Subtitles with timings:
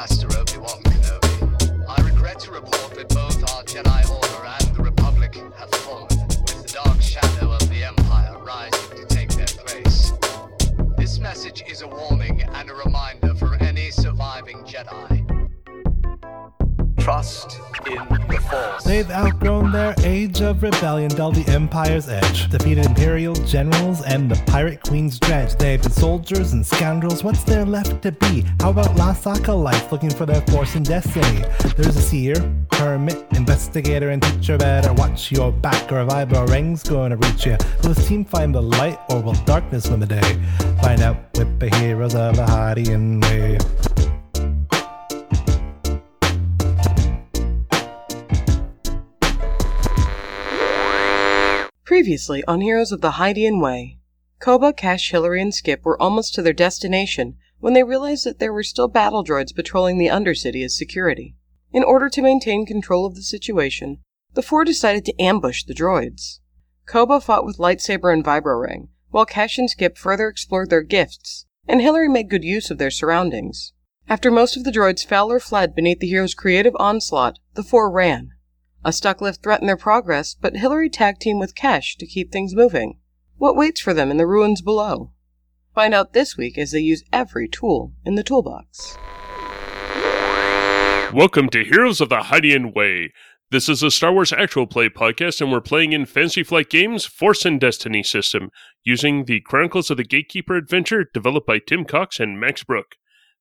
[0.00, 1.84] Master Obi-Wan Kenobi.
[1.86, 6.62] I regret to report that both our Jedi Order and the Republic have fallen, with
[6.62, 10.12] the dark shadow of the Empire rising to take their place.
[10.96, 15.20] This message is a warning and a reminder for any surviving Jedi.
[16.96, 18.19] Trust in
[18.50, 18.84] Force.
[18.84, 24.42] They've outgrown their age of rebellion, dulled the Empire's edge, defeated Imperial generals and the
[24.50, 25.54] Pirate Queen's dredge.
[25.56, 28.44] They've been soldiers and scoundrels, what's there left to be?
[28.60, 31.44] How about lost acolytes looking for their force and destiny?
[31.76, 32.34] There's a seer,
[32.72, 34.58] hermit, investigator, and teacher.
[34.58, 37.56] Better watch your back, or a vibro ring's gonna reach you.
[37.82, 40.40] Will this team find the light, or will darkness win the day?
[40.82, 43.99] Find out with the heroes of the Hydian Way.
[52.00, 53.98] Previously on Heroes of the Hydian Way,
[54.38, 58.54] Koba, Cash, Hillary, and Skip were almost to their destination when they realized that there
[58.54, 61.36] were still battle droids patrolling the Undercity as security.
[61.74, 63.98] In order to maintain control of the situation,
[64.32, 66.38] the four decided to ambush the droids.
[66.86, 71.44] Koba fought with lightsaber and vibro ring, while Cash and Skip further explored their gifts,
[71.68, 73.74] and Hillary made good use of their surroundings.
[74.08, 77.90] After most of the droids fell or fled beneath the hero's creative onslaught, the four
[77.90, 78.30] ran.
[78.82, 82.54] A stuck lift threatened their progress, but Hillary tag teamed with Kesh to keep things
[82.54, 82.98] moving.
[83.36, 85.12] What waits for them in the ruins below?
[85.74, 88.96] Find out this week as they use every tool in the toolbox.
[91.12, 93.12] Welcome to Heroes of the Hydian Way.
[93.50, 97.04] This is a Star Wars actual play podcast, and we're playing in Fantasy Flight Games'
[97.04, 98.48] Force and Destiny system
[98.82, 102.94] using the Chronicles of the Gatekeeper adventure developed by Tim Cox and Max Brooke.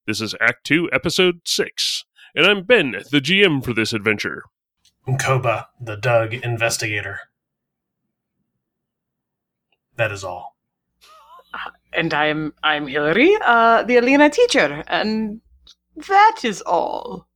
[0.05, 2.03] This is Act 2, Episode 6,
[2.35, 4.43] and I'm Ben, the GM for this adventure.
[5.19, 7.19] Koba, the Dug investigator.
[9.95, 10.55] That is all.
[11.91, 15.41] And I'm I'm Hillary, uh, the Aleena teacher, and
[16.07, 17.27] that is all.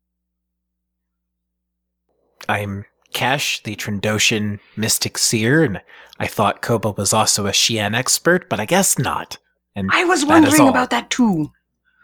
[2.47, 5.81] I'm Cash, the Trandoshan mystic seer, and
[6.19, 9.37] I thought Koba was also a Shien expert, but I guess not.
[9.75, 10.69] And I was wondering all.
[10.69, 11.51] about that too.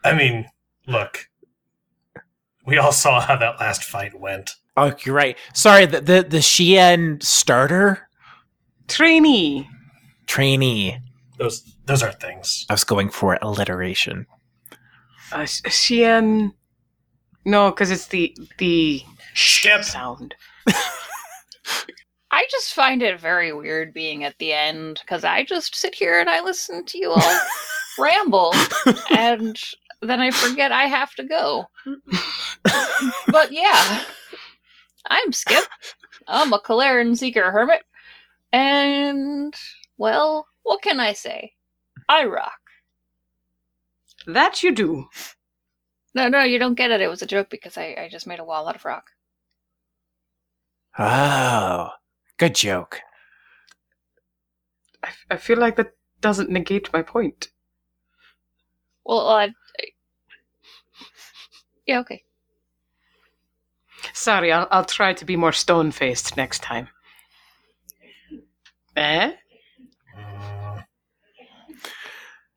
[0.03, 0.47] I mean,
[0.88, 1.30] look,
[2.66, 4.56] we all saw how that last fight went.
[4.81, 5.38] Oh, you're right.
[5.53, 8.07] Sorry, the the, the Shien starter
[8.88, 9.67] Trainee.
[10.25, 10.97] trainee.
[11.38, 12.66] Those those are things.
[12.69, 14.25] I was going for alliteration.
[15.31, 16.53] Uh, Sh- Shien.
[17.45, 19.01] No, because it's the the
[19.35, 19.84] Skip.
[19.84, 20.35] sound.
[22.31, 26.19] I just find it very weird being at the end because I just sit here
[26.19, 27.40] and I listen to you all
[28.00, 28.53] ramble,
[29.09, 29.59] and
[30.01, 31.66] then I forget I have to go.
[33.28, 34.03] but yeah,
[35.08, 35.64] I'm Skip.
[36.28, 37.82] I'm a Kalleran Seeker Hermit,
[38.52, 39.54] and
[39.98, 41.54] well, what can I say?
[42.08, 42.60] I rock.
[44.28, 45.09] That you do.
[46.14, 47.02] No, no, you don't get it.
[47.02, 49.12] It was a joke because I, I just made a wall out of rock.
[50.98, 51.90] Oh,
[52.38, 53.02] good joke.
[55.04, 57.50] I, I feel like that doesn't negate my point.
[59.06, 59.44] Well, I,
[59.80, 59.94] I-
[61.86, 62.24] yeah, okay.
[64.19, 66.90] Sorry, I'll I'll try to be more stone faced next time.
[68.97, 69.31] Eh?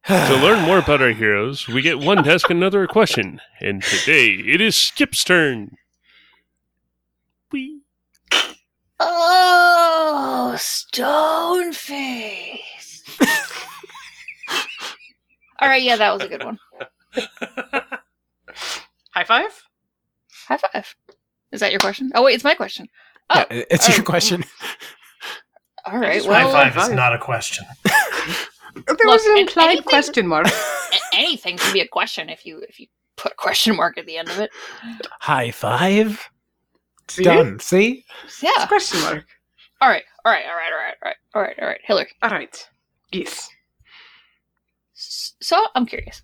[0.09, 4.31] To learn more about our heroes, we get one task and another question, and today
[4.31, 5.77] it is Skip's turn.
[7.53, 7.83] Whee!
[8.99, 11.79] Oh, Stoneface.
[15.61, 16.59] All right, yeah, that was a good one.
[19.15, 19.63] High five?
[20.49, 20.97] High five.
[21.53, 22.11] Is that your question?
[22.15, 22.89] Oh wait, it's my question.
[23.31, 23.95] Oh, Yeah, it's oh.
[23.95, 24.45] your question.
[25.87, 26.25] all right.
[26.25, 27.65] Well, high five is not a question.
[28.75, 30.47] There Look, was an an- implied anything- question mark.
[31.13, 32.87] anything can be a question if you if you
[33.19, 34.51] put a question mark at the end of it.
[35.21, 36.27] High five.
[37.09, 37.23] See?
[37.23, 37.59] Done.
[37.61, 38.07] See?
[38.41, 38.67] Yeah.
[38.69, 39.27] Question mark.
[39.83, 40.05] All right.
[40.25, 40.45] All right.
[40.47, 40.73] All right.
[40.73, 40.95] All right.
[41.03, 41.17] All right.
[41.35, 41.59] All right.
[41.61, 41.81] All right.
[41.85, 42.09] Hillary.
[42.23, 42.69] All right.
[43.13, 43.51] Yes.
[44.95, 46.23] So I'm curious.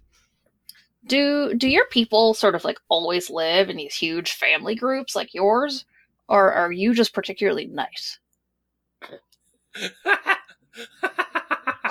[1.07, 5.33] Do do your people sort of like always live in these huge family groups like
[5.33, 5.85] yours,
[6.29, 8.19] or are you just particularly nice?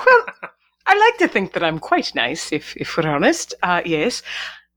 [0.05, 0.25] Well,
[0.85, 3.53] I like to think that I'm quite nice, if if we're honest.
[3.63, 4.21] Uh, yes,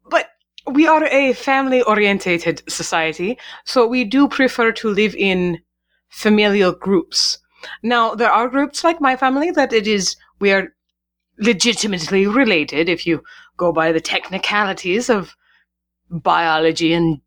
[0.08, 0.30] but
[0.66, 5.60] we are a family-orientated society, so we do prefer to live in
[6.08, 7.38] familial groups.
[7.82, 10.72] Now, there are groups like my family that it is we are
[11.40, 13.22] legitimately related if you
[13.56, 15.34] go by the technicalities of
[16.10, 17.20] biology and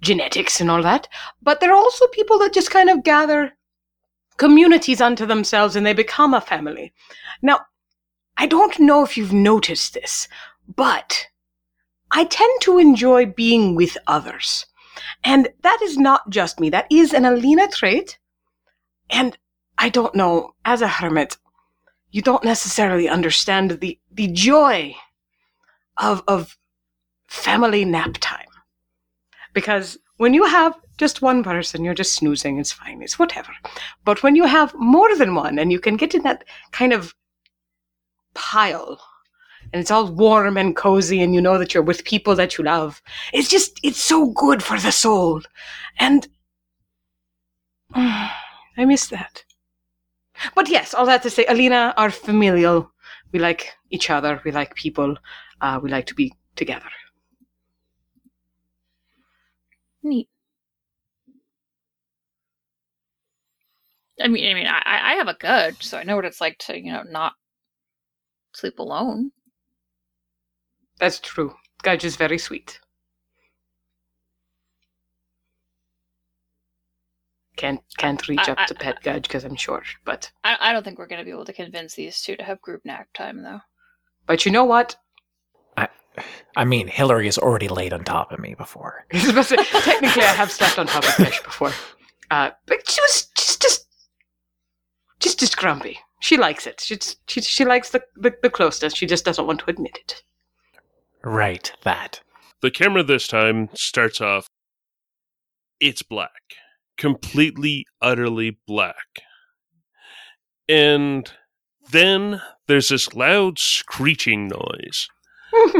[0.00, 1.08] genetics and all that.
[1.42, 3.52] But there are also people that just kind of gather
[4.36, 6.92] communities unto themselves and they become a family.
[7.42, 7.60] Now,
[8.36, 10.28] I don't know if you've noticed this,
[10.74, 11.26] but
[12.10, 14.66] I tend to enjoy being with others.
[15.24, 16.70] And that is not just me.
[16.70, 18.18] That is an Aleena trait.
[19.10, 19.36] And
[19.78, 21.36] I don't know, as a hermit,
[22.16, 24.96] you don't necessarily understand the, the joy
[25.98, 26.56] of, of
[27.26, 28.48] family nap time.
[29.52, 33.52] Because when you have just one person, you're just snoozing, it's fine, it's whatever.
[34.06, 37.14] But when you have more than one and you can get in that kind of
[38.32, 38.98] pile
[39.74, 42.64] and it's all warm and cozy and you know that you're with people that you
[42.64, 43.02] love,
[43.34, 45.42] it's just, it's so good for the soul.
[45.98, 46.26] And
[47.94, 48.30] I
[48.86, 49.44] miss that.
[50.54, 52.90] But yes, all that to say, Aleena are familial.
[53.32, 54.40] We like each other.
[54.44, 55.16] We like people.
[55.60, 56.88] Uh, we like to be together.
[60.02, 60.28] Neat.
[64.20, 66.58] I mean, I mean, I, I have a good, so I know what it's like
[66.60, 67.34] to, you know, not
[68.54, 69.30] sleep alone.
[70.98, 71.54] That's true.
[71.82, 72.80] Gudge is very sweet.
[77.56, 80.72] Can't can't reach I- up I- to pet Gudge because I'm short, but I, I
[80.72, 83.08] don't think we're going to be able to convince these two to have group nap
[83.14, 83.60] time, though.
[84.26, 84.96] but you know what?
[85.76, 85.88] I
[86.56, 89.04] I mean, Hillary has already laid on top of me before.
[89.12, 91.72] I was to Technically, I have slept on top of Fish before,
[92.30, 93.86] uh, but she was just just
[95.20, 95.98] just just grumpy.
[96.20, 96.80] She likes it.
[96.80, 98.94] She she she likes the, the the closeness.
[98.94, 100.22] She just doesn't want to admit it.
[101.24, 102.20] Right, that.
[102.62, 104.46] The camera this time starts off.
[105.80, 106.30] It's black.
[106.96, 109.22] Completely, utterly black.
[110.68, 111.30] And
[111.90, 115.08] then there's this loud screeching noise,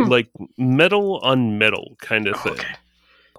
[0.06, 2.52] like metal on metal kind of thing.
[2.52, 2.74] Okay.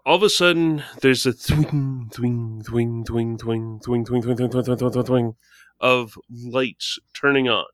[0.06, 4.50] All of a sudden, there's a thwing, thwing, thwing, thwing, thwing, thwing, thwing, thwing, thwing,
[4.50, 5.36] thwing, thwing, thwing, thwing
[5.80, 7.66] of lights turning on.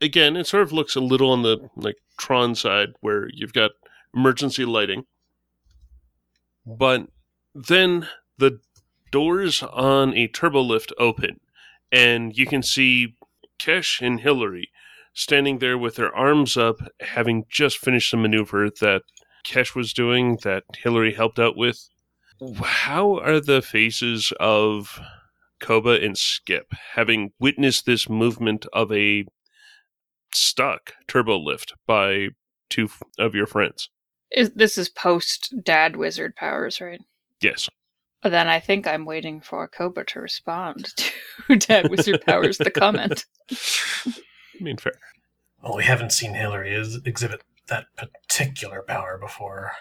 [0.00, 3.72] Again, it sort of looks a little on the like Tron side where you've got
[4.14, 5.04] emergency lighting.
[6.66, 7.08] But
[7.54, 8.60] then the
[9.12, 11.38] doors on a turbo lift open,
[11.92, 13.14] and you can see
[13.60, 14.70] Kesh and Hillary
[15.14, 19.02] standing there with their arms up, having just finished the maneuver that
[19.44, 21.88] Kesh was doing that Hillary helped out with.
[22.60, 25.00] How are the faces of
[25.60, 29.24] Koba and Skip having witnessed this movement of a
[30.34, 32.28] stuck turbo lift by
[32.68, 32.88] two
[33.18, 33.90] of your friends?
[34.32, 37.00] Is this is post dad wizard powers, right?
[37.40, 37.68] Yes.
[38.22, 40.94] Then I think I'm waiting for Koba to respond
[41.48, 43.24] to dad wizard powers the comment.
[43.50, 44.12] I
[44.60, 44.92] mean, fair.
[45.62, 49.72] Well, we haven't seen Hillary is- exhibit that particular power before.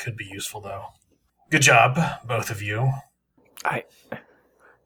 [0.00, 0.86] Could be useful, though.
[1.50, 2.92] Good job, both of you.
[3.64, 3.84] I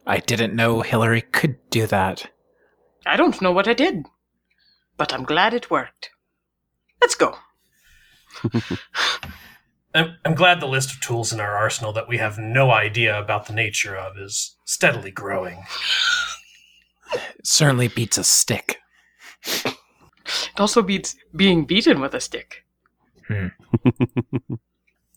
[0.06, 2.30] I didn't know Hillary could do that.
[3.04, 4.06] I don't know what I did,
[4.96, 6.10] but I'm glad it worked.
[7.00, 7.36] Let's go.
[9.94, 13.18] I'm, I'm glad the list of tools in our arsenal that we have no idea
[13.18, 15.64] about the nature of is steadily growing.
[17.12, 18.78] It certainly beats a stick.
[19.44, 22.64] It also beats being beaten with a stick.
[23.26, 23.48] Hmm.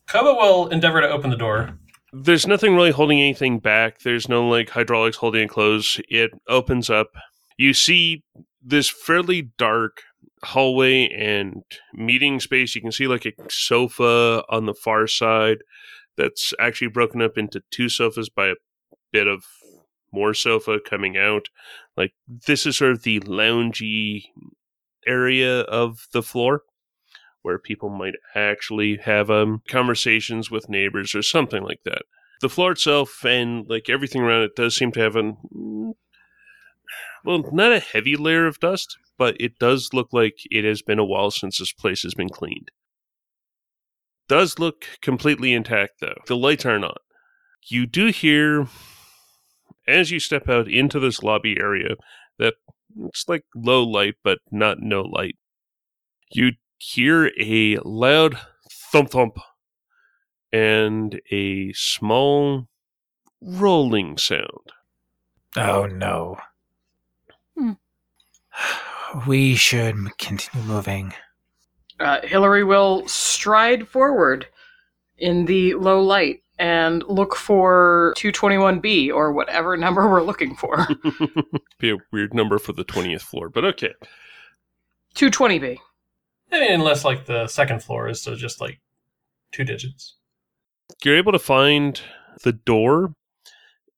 [0.08, 1.78] Koba will endeavor to open the door.
[2.14, 4.00] There's nothing really holding anything back.
[4.00, 6.02] There's no like hydraulics holding it closed.
[6.10, 7.12] It opens up.
[7.58, 8.24] You see
[8.62, 10.02] this fairly dark
[10.44, 12.76] hallway and meeting space.
[12.76, 15.60] You can see like a sofa on the far side
[16.18, 18.56] that's actually broken up into two sofas by a
[19.12, 19.44] bit of
[20.12, 21.48] more sofa coming out.
[21.96, 24.26] Like this is sort of the loungy
[25.08, 26.64] area of the floor
[27.42, 32.04] where people might actually have um, conversations with neighbors or something like that.
[32.42, 35.94] The floor itself and like everything around it does seem to have mm,
[37.24, 41.00] well, not a heavy layer of dust, but it does look like it has been
[41.00, 42.72] a while since this place has been cleaned.
[44.28, 46.16] Does look completely intact though.
[46.28, 46.96] The lights aren't on.
[47.68, 48.68] You do hear
[49.88, 51.96] as you step out into this lobby area
[52.40, 52.56] that
[52.98, 55.36] it's like low light but not no light.
[56.32, 58.38] You hear a loud
[58.92, 59.38] thump thump
[60.52, 62.68] and a small
[63.42, 64.72] rolling sound.
[65.58, 66.38] Oh no.
[69.28, 71.14] We should continue moving.
[72.00, 74.48] Uh, Hillary will stride forward
[75.18, 80.88] in the low light and look for 221B or whatever number we're looking for.
[81.80, 83.94] Be a weird number for the 20th floor, but okay.
[85.16, 85.78] 220B.
[86.52, 88.80] I mean, unless like the second floor is so just like
[89.52, 90.16] two digits.
[91.04, 92.00] You're able to find
[92.44, 93.14] the door,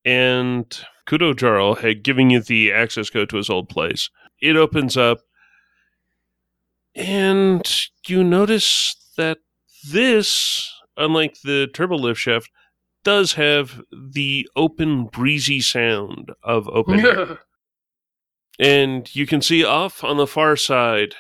[0.06, 0.66] and
[1.08, 4.10] Kudo Jarl had given you the access code to his old place.
[4.44, 5.22] It opens up,
[6.94, 7.66] and
[8.08, 9.38] you notice that
[9.90, 12.50] this, unlike the turbo lift shaft,
[13.06, 17.40] does have the open, breezy sound of open air.
[18.60, 21.16] And you can see off on the far side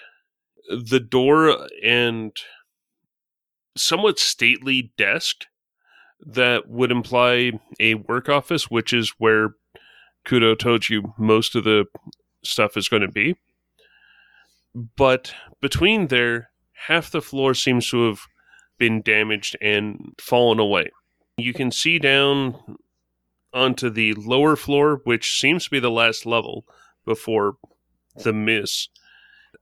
[0.69, 2.31] the door and
[3.75, 5.45] somewhat stately desk
[6.19, 9.55] that would imply a work office, which is where
[10.27, 11.85] Kudo told you most of the
[12.43, 13.35] stuff is going to be.
[14.95, 16.49] But between there,
[16.87, 18.21] half the floor seems to have
[18.77, 20.89] been damaged and fallen away.
[21.37, 22.77] You can see down
[23.53, 26.65] onto the lower floor, which seems to be the last level
[27.05, 27.57] before
[28.15, 28.89] the miss.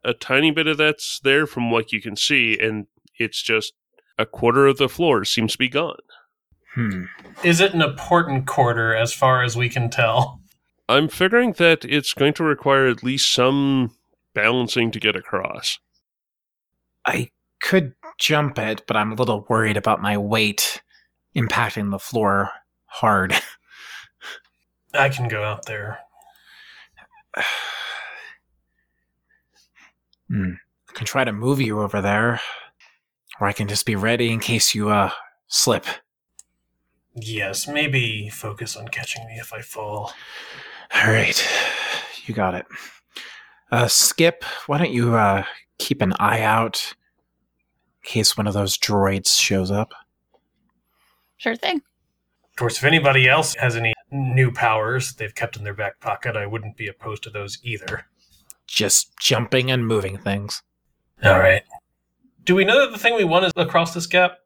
[0.04, 2.88] A tiny bit of that's there from what you can see, and
[3.20, 3.74] it's just
[4.18, 6.00] a quarter of the floor seems to be gone.
[6.74, 7.04] Hmm.
[7.44, 10.41] Is it an important quarter as far as we can tell?
[10.92, 13.96] I'm figuring that it's going to require at least some
[14.34, 15.80] balancing to get across.
[17.06, 17.30] I
[17.62, 20.82] could jump it, but I'm a little worried about my weight
[21.34, 22.52] impacting the floor
[22.86, 23.34] hard.
[24.94, 26.00] I can go out there.
[30.28, 30.54] Hmm.
[30.90, 32.42] I can try to move you over there,
[33.40, 35.12] or I can just be ready in case you uh
[35.48, 35.86] slip.
[37.16, 40.14] Yes, maybe focus on catching me if I fall.
[40.96, 41.48] All right,
[42.26, 42.66] you got it.
[43.72, 45.44] Uh, Skip, why don't you uh
[45.78, 46.94] keep an eye out
[48.04, 49.94] in case one of those droids shows up?
[51.38, 51.78] Sure thing.
[51.78, 56.36] Of course, if anybody else has any new powers they've kept in their back pocket,
[56.36, 58.06] I wouldn't be opposed to those either.
[58.68, 60.62] Just jumping and moving things.
[61.24, 61.64] All right.
[62.44, 64.40] Do we know that the thing we want is across this gap?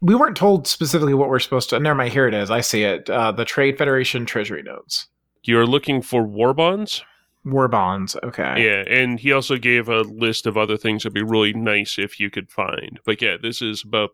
[0.00, 1.78] We weren't told specifically what we're supposed to.
[1.78, 2.12] Never mind.
[2.12, 2.50] Here it is.
[2.50, 3.08] I see it.
[3.08, 5.06] Uh, the Trade Federation Treasury notes.
[5.44, 7.04] You're looking for war bonds?
[7.44, 8.16] War bonds.
[8.22, 8.64] Okay.
[8.64, 12.18] Yeah, and he also gave a list of other things that'd be really nice if
[12.18, 12.98] you could find.
[13.04, 14.12] But yeah, this is about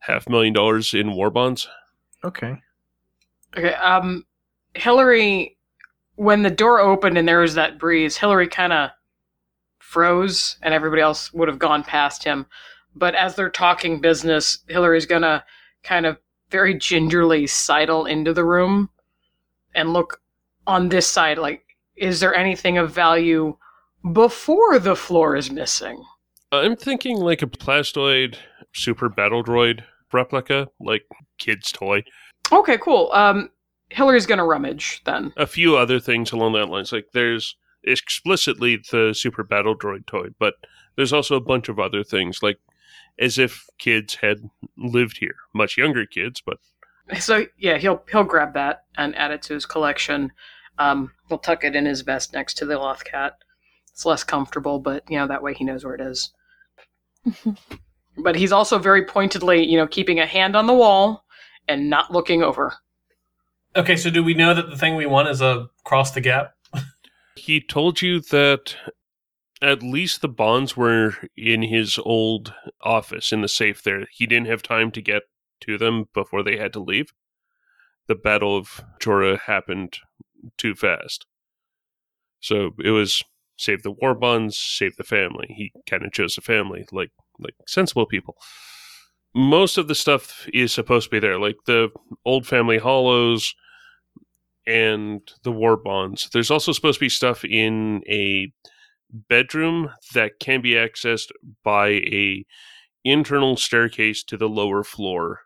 [0.00, 1.68] half million dollars in war bonds.
[2.24, 2.56] Okay.
[3.56, 4.24] Okay, um,
[4.74, 5.58] Hillary,
[6.16, 8.90] when the door opened and there was that breeze, Hillary kind of
[9.78, 12.46] froze and everybody else would have gone past him.
[12.96, 15.44] But as they're talking business, Hillary's gonna
[15.82, 16.16] kind of
[16.50, 18.88] very gingerly sidle into the room
[19.74, 20.20] and look
[20.66, 21.64] on this side like,
[21.96, 23.56] is there anything of value
[24.12, 26.02] before the floor is missing?
[26.52, 28.36] I'm thinking like a plastoid
[28.74, 31.04] super battle droid replica, like
[31.38, 32.04] kid's toy.
[32.52, 33.10] Okay, cool.
[33.12, 33.50] Um,
[33.90, 35.32] Hillary's gonna rummage then.
[35.36, 36.92] A few other things along that lines.
[36.92, 40.54] Like there's explicitly the super battle droid toy, but
[40.96, 42.58] there's also a bunch of other things, like
[43.18, 44.38] as if kids had
[44.76, 46.58] lived here, much younger kids, but
[47.18, 50.32] So yeah, he'll he'll grab that and add it to his collection.
[50.78, 53.34] Um, he'll tuck it in his vest next to the loth cat.
[53.92, 56.32] It's less comfortable, but you know that way he knows where it is.
[58.16, 61.24] but he's also very pointedly, you know, keeping a hand on the wall
[61.68, 62.74] and not looking over.
[63.76, 66.54] Okay, so do we know that the thing we want is a cross the gap?
[67.36, 68.76] he told you that
[69.60, 74.06] at least the bonds were in his old office in the safe there.
[74.12, 75.22] He didn't have time to get
[75.60, 77.12] to them before they had to leave.
[78.06, 79.98] The Battle of Jorah happened
[80.58, 81.26] too fast.
[82.40, 83.22] So it was
[83.56, 85.46] save the war bonds, save the family.
[85.56, 88.36] He kind of chose the family, like like sensible people.
[89.34, 91.88] Most of the stuff is supposed to be there, like the
[92.24, 93.54] old family holos
[94.66, 96.28] and the war bonds.
[96.32, 98.52] There's also supposed to be stuff in a
[99.28, 101.30] bedroom that can be accessed
[101.62, 102.44] by a
[103.04, 105.40] internal staircase to the lower floor.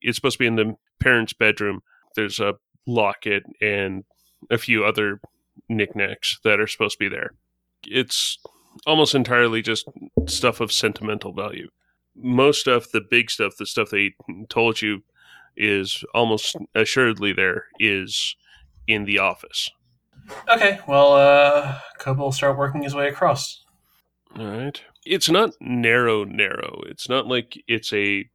[0.00, 1.82] It's supposed to be in the parents' bedroom.
[2.16, 2.54] There's a
[2.86, 4.04] locket and
[4.50, 5.20] a few other
[5.68, 7.34] knickknacks that are supposed to be there.
[7.84, 8.38] It's
[8.86, 9.88] almost entirely just
[10.26, 11.68] stuff of sentimental value.
[12.16, 14.14] Most of the big stuff, the stuff they
[14.48, 15.02] told you
[15.56, 18.36] is almost assuredly there, is
[18.86, 19.70] in the office.
[20.48, 23.62] Okay, well, uh, Koba will start working his way across.
[24.38, 24.80] All right.
[25.06, 26.82] It's not narrow, narrow.
[26.86, 28.28] It's not like it's a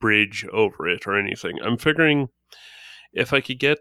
[0.00, 1.58] bridge over it or anything.
[1.62, 2.28] I'm figuring
[3.12, 3.78] if I could get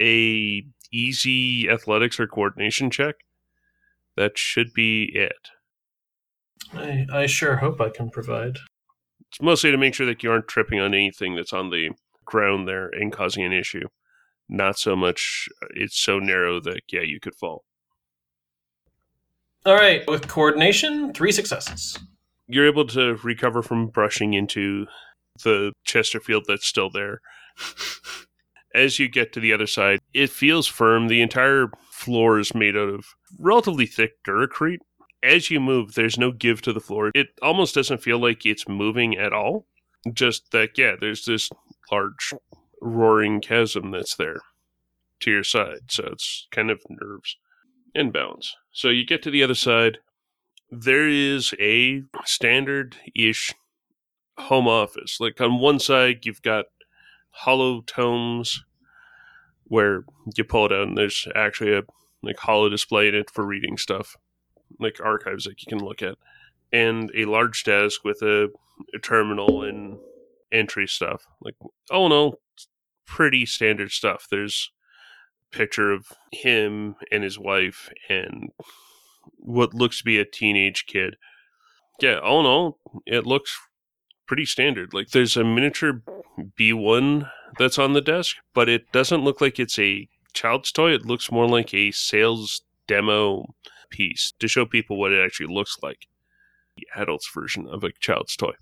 [0.00, 3.16] a easy athletics or coordination check,
[4.16, 5.50] that should be it.
[6.72, 8.58] I, I sure hope I can provide.
[9.30, 11.90] It's mostly to make sure that you aren't tripping on anything that's on the
[12.24, 13.88] ground there and causing an issue.
[14.48, 17.64] Not so much, uh, it's so narrow that, yeah, you could fall.
[19.66, 21.98] All right, with coordination, three successes.
[22.46, 24.86] You're able to recover from brushing into
[25.42, 27.20] the Chesterfield that's still there.
[28.76, 31.08] As you get to the other side, it feels firm.
[31.08, 33.06] The entire floor is made out of
[33.40, 34.78] relatively thick duracrete,
[35.20, 37.10] as you move, there's no give to the floor.
[37.12, 39.66] It almost doesn't feel like it's moving at all.
[40.12, 41.50] Just that, yeah, there's this
[41.90, 42.32] large
[42.80, 44.42] roaring chasm that's there
[45.20, 45.90] to your side.
[45.90, 47.36] So it's kind of nerves
[48.12, 48.54] balance.
[48.72, 49.98] So you get to the other side.
[50.70, 53.54] There is a standard ish
[54.38, 55.18] home office.
[55.20, 56.66] Like on one side, you've got
[57.30, 58.64] holo tomes
[59.64, 60.04] where
[60.36, 61.82] you pull it out and there's actually a
[62.22, 64.16] like holo display in it for reading stuff,
[64.80, 66.16] like archives that you can look at,
[66.72, 68.48] and a large desk with a,
[68.94, 69.98] a terminal and
[70.52, 71.26] entry stuff.
[71.40, 71.54] Like,
[71.90, 72.34] oh no,
[73.06, 74.26] pretty standard stuff.
[74.30, 74.72] There's
[75.50, 78.50] picture of him and his wife and
[79.38, 81.16] what looks to be a teenage kid.
[82.00, 82.76] Yeah, oh no,
[83.06, 83.58] it looks
[84.26, 84.92] pretty standard.
[84.92, 86.02] Like there's a miniature
[86.58, 90.92] B1 that's on the desk, but it doesn't look like it's a child's toy.
[90.92, 93.54] It looks more like a sales demo
[93.90, 96.06] piece to show people what it actually looks like.
[96.76, 98.52] The adult's version of a child's toy.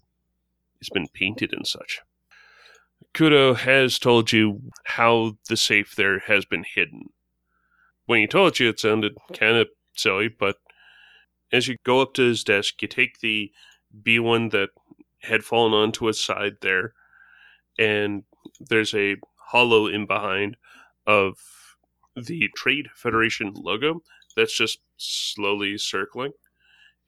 [0.81, 2.01] It's been painted and such.
[3.15, 7.11] Kudo has told you how the safe there has been hidden.
[8.07, 10.57] When he told you, it sounded kind of silly, but
[11.53, 13.53] as you go up to his desk, you take the
[14.03, 14.71] B1 that
[15.23, 16.95] had fallen onto its side there,
[17.79, 18.25] and
[18.59, 19.17] there's a
[19.51, 20.57] holo in behind
[21.07, 21.39] of
[22.17, 24.03] the Trade Federation logo
[24.37, 26.33] that's just slowly circling.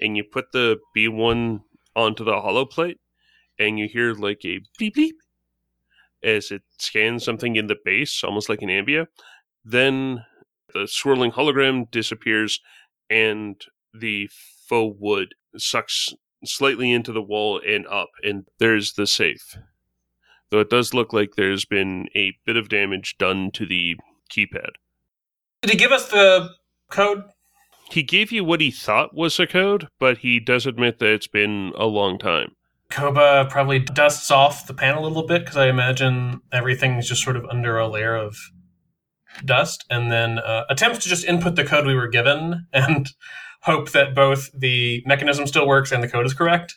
[0.00, 1.62] And you put the B1
[1.96, 3.00] onto the holo plate,
[3.58, 5.16] and you hear like a beep beep
[6.22, 9.06] as it scans something in the base, almost like an amiibo.
[9.64, 10.24] Then
[10.72, 12.60] the swirling hologram disappears,
[13.08, 13.60] and
[13.92, 14.28] the
[14.68, 16.08] faux wood sucks
[16.44, 19.56] slightly into the wall and up, and there's the safe.
[20.50, 23.96] Though it does look like there's been a bit of damage done to the
[24.32, 24.70] keypad.
[25.62, 26.50] Did he give us the
[26.90, 27.24] code?
[27.90, 31.28] He gave you what he thought was a code, but he does admit that it's
[31.28, 32.55] been a long time.
[32.90, 37.36] Koba probably dusts off the pan a little bit because I imagine everything's just sort
[37.36, 38.36] of under a layer of
[39.44, 43.10] dust, and then uh, attempts to just input the code we were given and
[43.62, 46.76] hope that both the mechanism still works and the code is correct.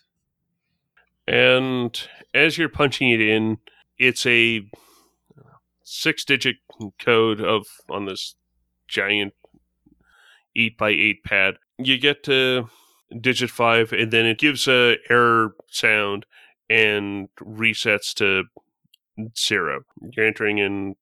[1.28, 2.00] And
[2.34, 3.58] as you're punching it in,
[4.00, 4.68] it's a
[5.84, 6.56] six digit
[7.00, 8.36] code of on this
[8.88, 9.34] giant
[10.56, 11.56] eight by eight pad.
[11.78, 12.70] You get to
[13.20, 16.26] digit five, and then it gives a error sound
[16.70, 18.44] and resets to
[19.38, 19.82] zero.
[20.16, 20.96] You're entering in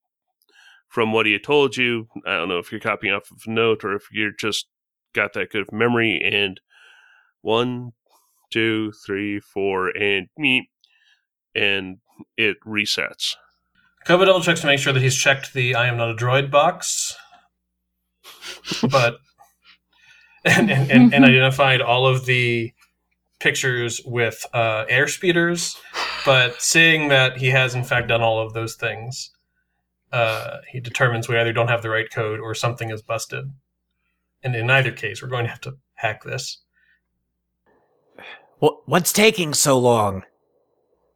[0.88, 2.08] from what he had told you.
[2.26, 4.66] I don't know if you're copying off of a note or if you're just
[5.14, 6.20] got that good of memory.
[6.24, 6.60] And
[7.42, 7.92] one,
[8.50, 10.70] two, three, four, and me,
[11.54, 11.98] and
[12.36, 13.34] it resets.
[14.06, 16.50] Koba double checks to make sure that he's checked the "I am not a droid"
[16.50, 17.14] box,
[18.90, 19.18] but
[20.48, 22.72] and, and, and, and identified all of the
[23.40, 25.76] pictures with uh, air speeders.
[26.24, 29.30] But seeing that he has in fact done all of those things,
[30.12, 33.52] uh, he determines we either don't have the right code or something is busted.
[34.42, 36.58] And in either case, we're going to have to hack this.
[38.58, 40.24] What, what's taking so long?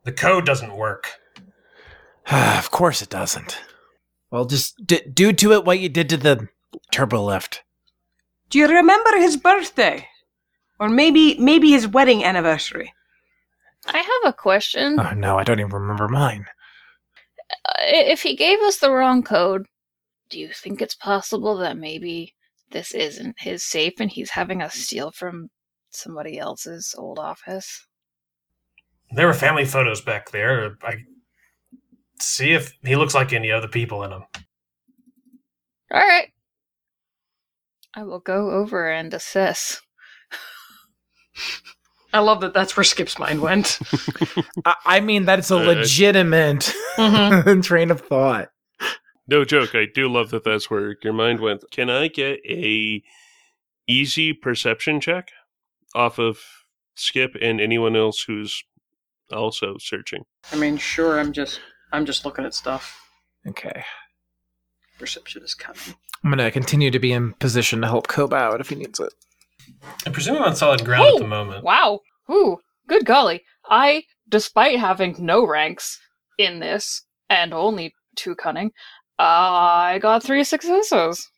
[0.04, 1.08] The code doesn't work.
[2.30, 3.58] of course it doesn't.
[4.30, 6.48] Well, just d- do to it what you did to the
[6.90, 7.62] turbo lift.
[8.52, 10.06] Do you remember his birthday?
[10.78, 12.92] Or maybe maybe his wedding anniversary?
[13.86, 15.00] I have a question.
[15.00, 16.44] Oh no, I don't even remember mine.
[17.50, 19.64] Uh, if he gave us the wrong code,
[20.28, 22.34] do you think it's possible that maybe
[22.70, 25.48] this isn't his safe and he's having us steal from
[25.88, 27.86] somebody else's old office?
[29.12, 30.76] There were family photos back there.
[30.82, 30.96] I
[32.20, 34.24] see if he looks like any other people in them.
[35.90, 36.31] All right.
[37.94, 39.80] I will go over and assess.
[42.14, 43.78] I love that that's where Skip's mind went.
[44.64, 47.62] I, I mean, that's a Uh, legitimate Mhm.
[47.64, 48.50] train of thought.
[49.28, 49.74] No joke.
[49.74, 51.64] I do love that that's where your mind went.
[51.70, 53.02] Can I get a
[53.88, 55.30] easy perception check
[55.94, 56.38] off of
[56.94, 58.62] Skip and anyone else who's
[59.32, 60.24] also searching?
[60.52, 61.60] I mean, sure, I'm just
[61.92, 63.00] I'm just looking at stuff.
[63.46, 63.84] Okay.
[64.98, 65.94] Perception is coming.
[66.24, 69.00] I'm going to continue to be in position to help Koba out if he needs
[69.00, 69.12] it.
[70.06, 71.64] I presume I'm on solid ground at the moment.
[71.64, 72.00] Wow.
[72.30, 73.42] Ooh, good golly.
[73.68, 75.98] I, despite having no ranks
[76.38, 78.70] in this and only two cunning,
[79.18, 81.28] I got three successes.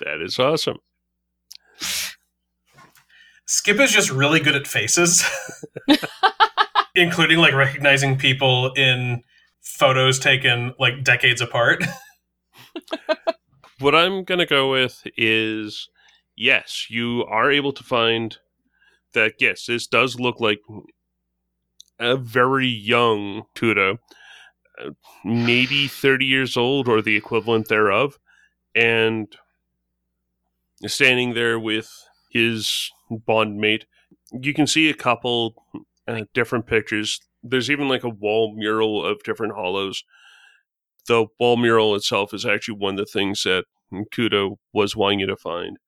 [0.00, 0.78] That is awesome.
[3.46, 5.24] Skip is just really good at faces,
[6.94, 9.22] including like recognizing people in
[9.60, 11.84] photos taken like decades apart.
[13.84, 15.90] What I'm going to go with is
[16.34, 18.34] yes, you are able to find
[19.12, 20.60] that yes, this does look like
[21.98, 23.98] a very young Kudo,
[24.82, 24.92] uh,
[25.22, 28.18] maybe 30 years old or the equivalent thereof,
[28.74, 29.36] and
[30.86, 31.90] standing there with
[32.30, 33.82] his bondmate.
[34.32, 35.62] You can see a couple
[36.08, 37.20] uh, different pictures.
[37.42, 40.04] There's even like a wall mural of different holos.
[41.06, 43.66] The wall mural itself is actually one of the things that
[44.12, 45.78] Kudo was wanting you to find.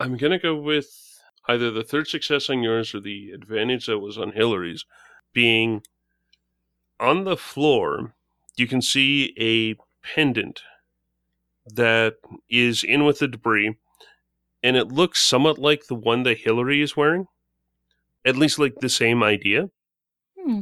[0.00, 3.98] I'm going to go with either the third success on yours or the advantage that
[3.98, 4.84] was on Hillary's,
[5.32, 5.82] being
[7.00, 8.14] on the floor,
[8.56, 10.62] you can see a pendant
[11.66, 12.16] that
[12.48, 13.76] is in with the debris,
[14.62, 17.26] and it looks somewhat like the one that Hillary is wearing.
[18.24, 19.70] At least like the same idea.
[20.38, 20.60] Hmm.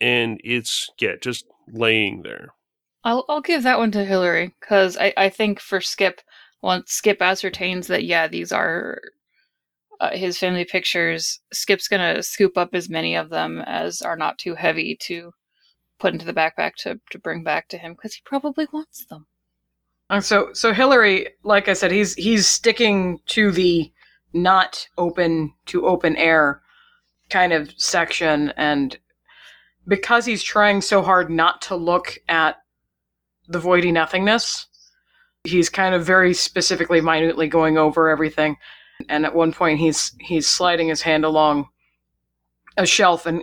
[0.00, 2.54] And it's, yeah, just laying there.
[3.04, 6.20] I'll I'll give that one to Hillary because I I think for Skip
[6.62, 9.00] once Skip ascertains that yeah these are
[10.00, 14.38] uh, his family pictures, Skip's gonna scoop up as many of them as are not
[14.38, 15.32] too heavy to
[15.98, 19.26] put into the backpack to to bring back to him because he probably wants them.
[20.10, 23.92] And so so Hillary, like I said, he's he's sticking to the
[24.32, 26.62] not open to open air
[27.30, 28.98] kind of section and
[29.86, 32.61] because he's trying so hard not to look at
[33.48, 34.66] the voidy nothingness,
[35.44, 38.56] he's kind of very specifically minutely going over everything.
[39.08, 41.68] And at one point he's he's sliding his hand along
[42.76, 43.42] a shelf and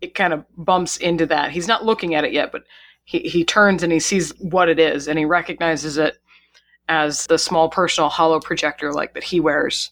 [0.00, 1.50] it kind of bumps into that.
[1.50, 2.64] He's not looking at it yet, but
[3.04, 6.18] he, he turns and he sees what it is and he recognizes it
[6.88, 9.90] as the small personal holo projector like that he wears.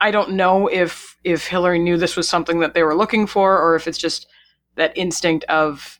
[0.00, 3.58] I don't know if if Hillary knew this was something that they were looking for
[3.60, 4.28] or if it's just
[4.76, 5.98] that instinct of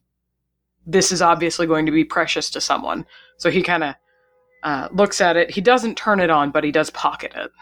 [0.89, 3.07] this is obviously going to be precious to someone.
[3.37, 3.95] So he kind of
[4.63, 5.51] uh, looks at it.
[5.51, 7.53] He doesn't turn it on, but he does pocket it.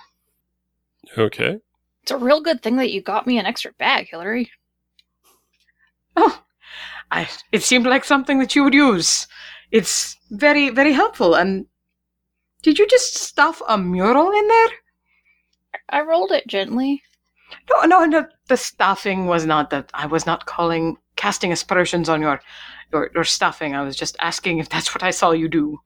[1.18, 1.58] Okay.
[2.02, 4.50] It's a real good thing that you got me an extra bag, Hillary.
[6.16, 6.40] Oh,
[7.10, 9.26] I, it seemed like something that you would use.
[9.72, 11.34] It's very, very helpful.
[11.34, 11.66] And
[12.62, 14.68] did you just stuff a mural in there?
[15.88, 17.02] I rolled it gently.
[17.70, 18.26] No, no, no.
[18.48, 19.90] The stuffing was not that.
[19.94, 22.40] I was not calling casting aspersions on your,
[22.92, 23.74] your, your stuffing.
[23.74, 25.80] I was just asking if that's what I saw you do.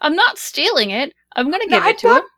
[0.00, 1.12] I'm not stealing it.
[1.36, 2.28] I'm gonna No, give I it to thought- him.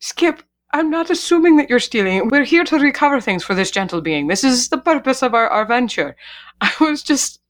[0.00, 2.26] Skip, I'm not assuming that you're stealing it.
[2.26, 4.26] We're here to recover things for this gentle being.
[4.26, 6.14] This is the purpose of our, our venture.
[6.60, 7.40] I was just.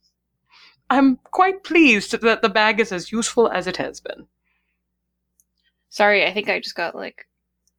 [0.90, 4.26] I'm quite pleased that the bag is as useful as it has been.
[5.88, 7.26] Sorry, I think I just got like,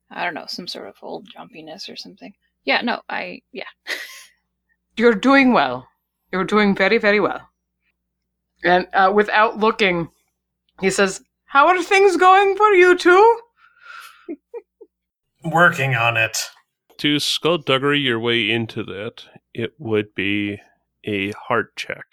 [0.10, 2.34] I don't know, some sort of old jumpiness or something.
[2.65, 3.65] Yeah, no, I yeah.
[4.97, 5.88] You're doing well.
[6.31, 7.47] You're doing very, very well.
[8.65, 10.10] And uh, without looking,
[10.82, 13.39] he says, How are things going for you two?
[15.43, 16.38] Working on it.
[16.97, 20.60] To skullduggery your way into that, it would be
[21.04, 22.06] a heart check.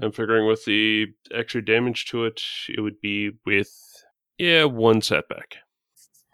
[0.00, 3.72] I'm figuring with the extra damage to it, it would be with,
[4.38, 5.56] yeah, one setback.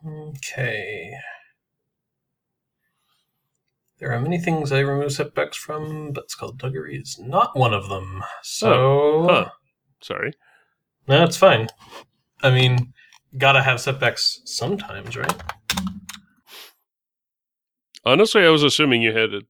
[0.06, 1.12] Okay.
[4.00, 8.24] There are many things I remove setbacks from, but skullduggery is not one of them.
[8.42, 9.50] So Huh.
[10.00, 10.32] Sorry.
[11.06, 11.68] no, it's fine.
[12.42, 12.94] I mean,
[13.36, 15.42] gotta have setbacks sometimes, right?
[18.04, 19.42] Honestly, I was assuming you had a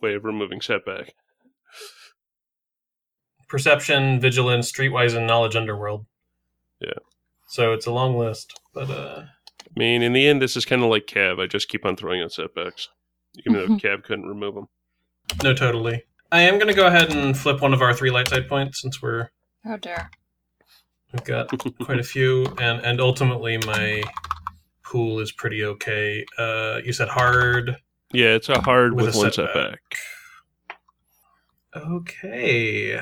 [0.00, 1.12] way of removing setback.
[3.48, 6.06] Perception, vigilance, streetwise, and knowledge underworld.
[6.80, 6.98] Yeah.
[7.48, 10.82] So it's a long list, but uh, I mean, in the end, this is kind
[10.82, 11.38] of like Cab.
[11.38, 12.88] I just keep on throwing out setbacks,
[13.38, 14.68] even though Cab couldn't remove them.
[15.42, 16.04] no, totally.
[16.30, 19.00] I am gonna go ahead and flip one of our three light side points since
[19.02, 19.28] we're
[19.66, 20.10] Oh dear.
[21.12, 21.48] We've got
[21.82, 24.02] quite a few, and and ultimately my
[24.84, 26.24] pool is pretty okay.
[26.38, 27.76] Uh, you said hard.
[28.12, 29.54] Yeah, it's a hard With with, a one setback.
[29.54, 29.98] setback.
[31.76, 33.00] Okay.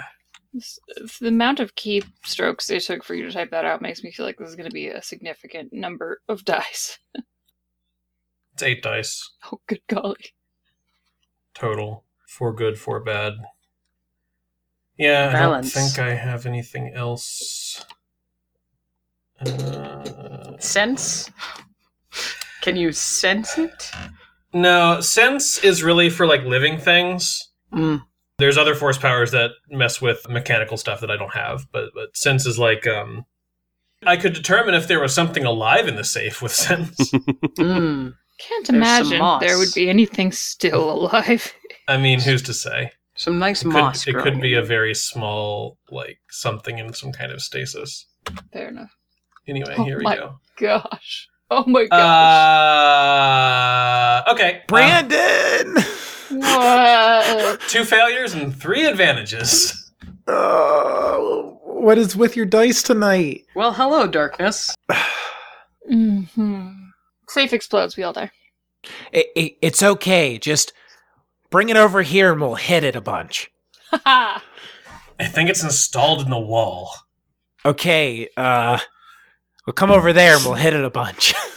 [1.20, 4.10] The amount of key strokes it took for you to type that out makes me
[4.10, 6.98] feel like this is going to be a significant number of dice.
[8.54, 10.34] It's eight dice Oh, good golly.
[11.54, 12.04] total.
[12.28, 13.34] Four good, four bad.
[14.96, 15.76] Yeah, Balance.
[15.76, 17.84] I don't think I have anything else.
[19.44, 21.30] Uh, Sense?
[22.60, 23.90] Can you sense it?
[24.52, 27.48] no, sense is really for like living things.
[27.72, 28.02] Mm.
[28.38, 32.14] There's other force powers that mess with mechanical stuff that I don't have, but but
[32.16, 33.24] sense is like um
[34.04, 36.96] I could determine if there was something alive in the safe with sense.
[37.58, 38.14] Mm.
[38.40, 39.42] Can't There's some imagine moss.
[39.42, 41.52] there would be anything still alive.
[41.88, 42.90] I mean, who's to say?
[43.16, 44.06] Some nice It could, moss.
[44.06, 48.06] it could growing be a very small like something in some kind of stasis.
[48.52, 48.90] Fair enough.
[49.46, 50.38] Anyway, Oh here we my- go.
[50.58, 51.28] Gosh.
[51.50, 52.00] Oh my gosh.
[54.26, 54.58] Uh, okay.
[54.58, 55.74] Uh, Brandon!
[56.38, 57.60] what?
[57.68, 59.90] two failures and three advantages.
[60.28, 63.42] Oh, what is with your dice tonight?
[63.56, 64.74] Well, hello, darkness.
[65.88, 66.22] hmm
[67.30, 67.96] Safe explodes.
[67.96, 68.30] We all die.
[69.12, 70.36] It, it, it's okay.
[70.36, 70.72] Just
[71.48, 73.50] bring it over here and we'll hit it a bunch.
[73.90, 74.40] Haha.
[75.18, 76.90] I think it's installed in the wall.
[77.64, 78.78] Okay, uh,
[79.66, 81.34] we'll come over there and we'll hit it a bunch.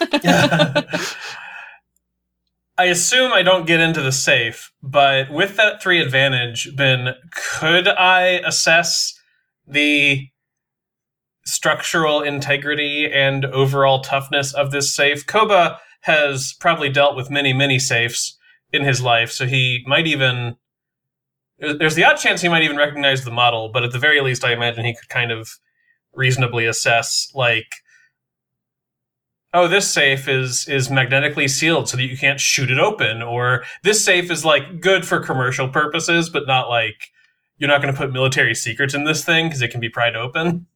[2.76, 7.88] I assume I don't get into the safe, but with that three advantage, Ben, could
[7.88, 9.14] I assess
[9.66, 10.28] the
[11.46, 15.26] structural integrity and overall toughness of this safe?
[15.26, 18.38] Koba has probably dealt with many, many safes
[18.72, 20.56] in his life, so he might even.
[21.58, 24.44] There's the odd chance he might even recognize the model, but at the very least,
[24.44, 25.48] I imagine he could kind of
[26.12, 27.66] reasonably assess, like,
[29.54, 33.64] oh this safe is is magnetically sealed so that you can't shoot it open or
[33.84, 37.10] this safe is like good for commercial purposes but not like
[37.56, 40.16] you're not going to put military secrets in this thing because it can be pried
[40.16, 40.66] open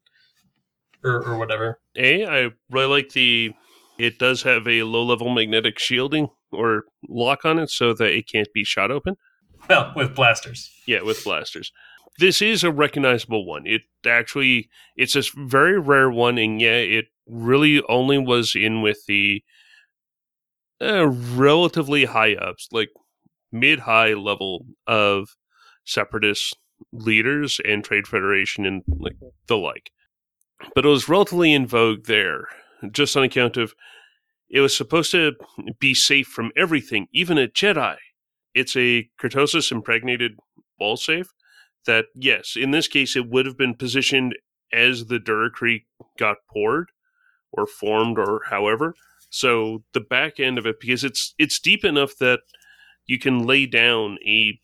[1.05, 3.53] or, or whatever A, I really like the.
[3.99, 8.29] It does have a low level magnetic shielding or lock on it so that it
[8.29, 9.17] can't be shot open.
[9.69, 11.73] well with blasters Yeah, with blasters.
[12.21, 13.67] This is a recognizable one.
[13.67, 18.99] It actually, it's a very rare one, and yeah, it really only was in with
[19.07, 19.43] the
[20.81, 22.91] uh, relatively high ups, like
[23.53, 25.31] mid high level of
[25.85, 26.57] separatist
[26.93, 29.91] leaders and trade federation and like the like.
[30.75, 32.49] But it was relatively in vogue there,
[32.92, 33.75] just on account of
[34.51, 35.35] it was supposed to
[35.79, 37.97] be safe from everything, even a Jedi.
[38.55, 40.33] It's a Cortosis impregnated
[40.81, 41.33] wall safe
[41.87, 44.37] that, yes, in this case, it would have been positioned
[44.73, 45.85] as the Duracrete
[46.18, 46.90] got poured
[47.53, 48.94] or formed or however.
[49.31, 52.40] So the back end of it, because it's it's deep enough that
[53.07, 54.59] you can lay down a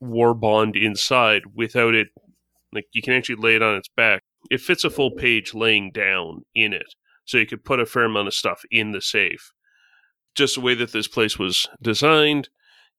[0.00, 2.08] war bond inside without it,
[2.72, 4.22] like you can actually lay it on its back.
[4.50, 8.04] It fits a full page laying down in it, so you could put a fair
[8.04, 9.52] amount of stuff in the safe.
[10.34, 12.48] Just the way that this place was designed,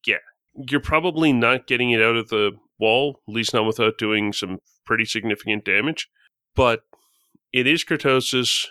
[0.05, 0.17] yeah,
[0.55, 4.59] you're probably not getting it out of the wall, at least not without doing some
[4.85, 6.09] pretty significant damage.
[6.55, 6.81] But
[7.51, 8.67] it is Cortosis,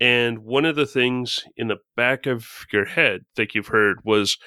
[0.00, 4.38] and one of the things in the back of your head that you've heard was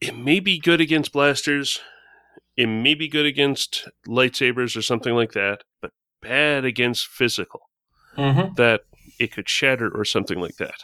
[0.00, 1.80] it may be good against blasters,
[2.56, 5.64] it may be good against lightsabers or something like that,
[6.24, 7.60] bad against physical.
[8.16, 8.54] mm-hmm.
[8.54, 8.82] That
[9.18, 10.82] it could shatter or something like that.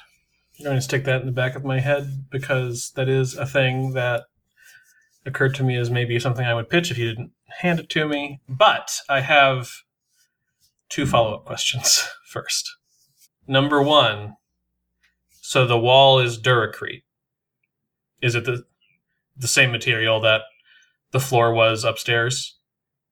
[0.59, 3.47] i'm going to stick that in the back of my head because that is a
[3.47, 4.25] thing that
[5.27, 8.07] occurred to me as maybe something i would pitch if you didn't hand it to
[8.07, 9.71] me but i have
[10.89, 12.77] two follow-up questions first
[13.49, 14.37] number one
[15.41, 17.03] so the wall is duracrete
[18.23, 18.65] is it the
[19.37, 20.43] the same material that
[21.13, 22.59] the floor was upstairs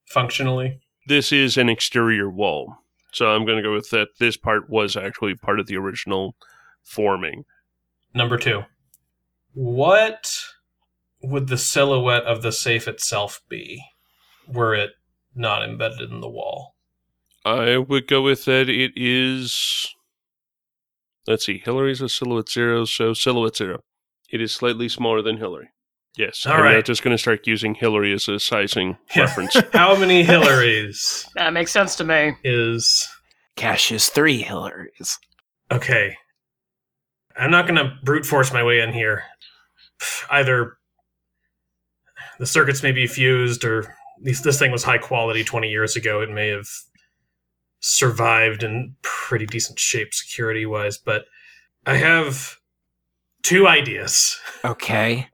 [0.07, 2.77] functionally This is an exterior wall.
[3.13, 4.09] So I'm going to go with that.
[4.21, 6.37] This part was actually part of the original
[6.83, 7.45] forming.
[8.13, 8.65] Number two,
[9.55, 10.31] what
[11.23, 13.83] would the silhouette of the safe itself be
[14.47, 14.91] were it
[15.35, 16.75] not embedded in the wall?
[17.43, 18.69] I would go with that.
[18.69, 19.87] It is.
[21.27, 21.63] Let's see.
[21.65, 23.81] Hillary's a silhouette zero, so silhouette zero.
[24.31, 25.71] It is slightly smaller than Hillary.
[26.17, 26.47] Yes.
[26.47, 26.75] All I'm right.
[26.77, 29.23] not just going to start using Hillary as a sizing Yeah.
[29.23, 29.57] reference.
[29.73, 32.35] How many Hillarys That makes sense to me.
[32.45, 33.09] is.
[33.57, 35.17] Cassius three Hillarys.
[35.71, 36.17] Okay.
[37.37, 39.25] I'm not going to brute force my way in here.
[40.31, 40.77] Either
[42.39, 46.21] the circuits may be fused, or at this thing was high quality 20 years ago.
[46.21, 46.67] It may have
[47.81, 51.25] survived in pretty decent shape security wise, but
[51.87, 52.57] I have
[53.43, 54.37] two ideas.
[54.65, 55.29] Okay.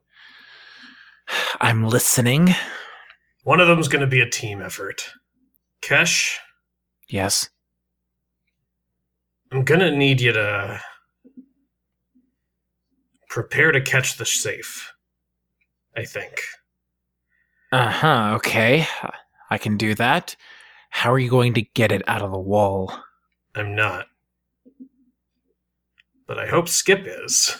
[1.61, 2.55] I'm listening.
[3.45, 5.11] One of them's going to be a team effort.
[5.83, 6.37] Kesh,
[7.09, 7.49] Yes.
[9.53, 10.81] I'm going to need you to
[13.29, 14.91] prepare to catch the safe.
[15.97, 16.41] I think.
[17.71, 18.33] Uh huh.
[18.37, 18.87] Okay.
[19.51, 20.35] I can do that.
[20.91, 22.93] How are you going to get it out of the wall?
[23.55, 24.07] I'm not.
[26.27, 27.57] But I hope Skip is.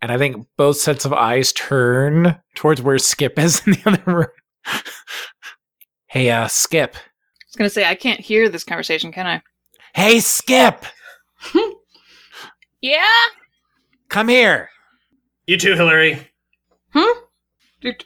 [0.00, 4.16] And I think both sets of eyes turn towards where Skip is in the other
[4.18, 4.82] room.
[6.06, 6.94] hey, uh, Skip.
[6.96, 7.00] I
[7.48, 9.42] was gonna say I can't hear this conversation, can I?
[9.94, 10.84] Hey, Skip!
[12.80, 13.04] Yeah.
[14.08, 14.70] Come here.
[15.46, 16.28] You too, Hillary.
[17.80, 18.04] Dude,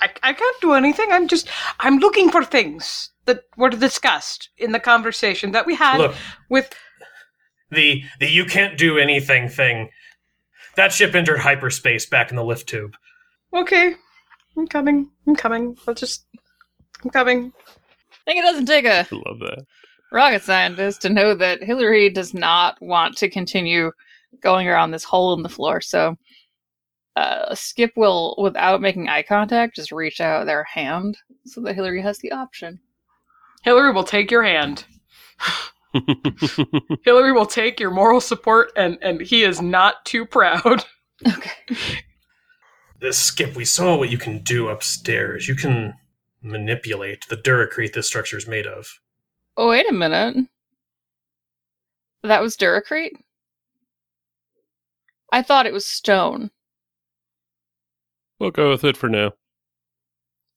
[0.00, 1.10] I, I can't do anything.
[1.10, 1.48] I'm just
[1.80, 6.14] I'm looking for things that were discussed in the conversation that we had Look,
[6.48, 6.72] with
[7.70, 9.90] the the you can't do anything thing
[10.76, 12.96] that ship entered hyperspace back in the lift tube.
[13.54, 13.94] Okay.
[14.56, 15.10] I'm coming.
[15.26, 15.76] I'm coming.
[15.86, 16.26] I'll just.
[17.02, 17.52] I'm coming.
[17.66, 19.64] I think it doesn't take a I love that.
[20.12, 23.90] rocket scientist to know that Hillary does not want to continue
[24.42, 25.80] going around this hole in the floor.
[25.80, 26.16] So
[27.16, 32.00] uh, Skip will, without making eye contact, just reach out their hand so that Hillary
[32.02, 32.78] has the option.
[33.64, 34.84] Hillary will take your hand.
[37.04, 40.84] Hillary will take your moral support, and, and he is not too proud.
[41.24, 42.00] Okay.
[42.98, 45.46] This Skip, we saw what you can do upstairs.
[45.46, 45.94] You can
[46.42, 48.88] manipulate the Duracrete this structure is made of.
[49.56, 50.48] Oh, wait a minute.
[52.24, 53.12] That was Duracrete?
[55.32, 56.50] I thought it was stone.
[58.40, 59.32] we'll go with it for now.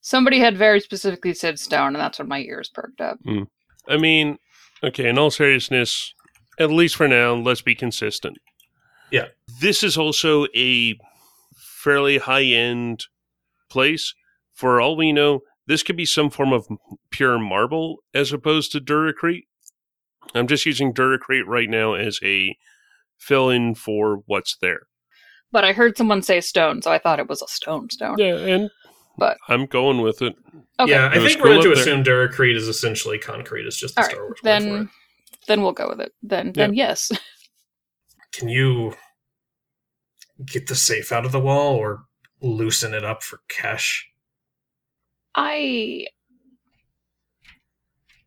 [0.02, 3.20] Somebody had very specifically said stone, and that's when my ears perked up.
[3.24, 3.44] Hmm.
[3.88, 4.40] I mean,
[4.86, 6.14] okay, in all seriousness,
[6.60, 8.38] at least for now, let's be consistent.
[9.12, 9.28] Yeah.
[9.60, 10.96] This is also a
[11.56, 13.06] fairly high end
[13.70, 14.14] place.
[14.54, 16.68] For all we know, this could be some form of
[17.12, 19.44] pure marble as opposed to Duracrete.
[20.34, 22.56] I'm just using Duracrete right now as a
[23.18, 24.82] fill in for what's there.
[25.52, 28.16] But I heard someone say stone, so I thought it was a stone stone.
[28.18, 28.70] Yeah, and
[29.18, 30.36] But- I'm going with it.
[30.80, 30.92] Okay.
[30.92, 31.84] Yeah, I think we're going to up there.
[31.84, 33.66] assume Duracrete is essentially concrete.
[33.66, 34.88] It's just the All right, Star Wars word for then it.
[35.48, 36.12] then we'll go with it.
[36.22, 37.12] Then then yes.
[38.34, 38.94] Can you
[40.46, 42.04] get the safe out of the wall or
[42.42, 44.02] loosen it up for Kesh?
[45.34, 46.08] I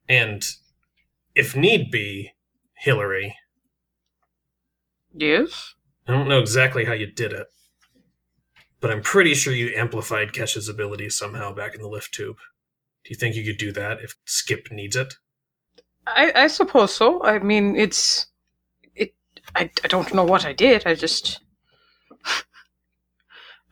[0.09, 0.43] And
[1.35, 2.33] if need be,
[2.79, 3.37] Hillary.
[5.15, 5.75] Yes?
[6.07, 7.47] I don't know exactly how you did it,
[8.81, 12.37] but I'm pretty sure you amplified Kesh's abilities somehow back in the lift tube.
[13.05, 15.15] Do you think you could do that if Skip needs it?
[16.07, 17.23] I, I suppose so.
[17.23, 18.27] I mean, it's.
[18.95, 19.15] It.
[19.55, 20.87] I, I don't know what I did.
[20.87, 21.41] I just.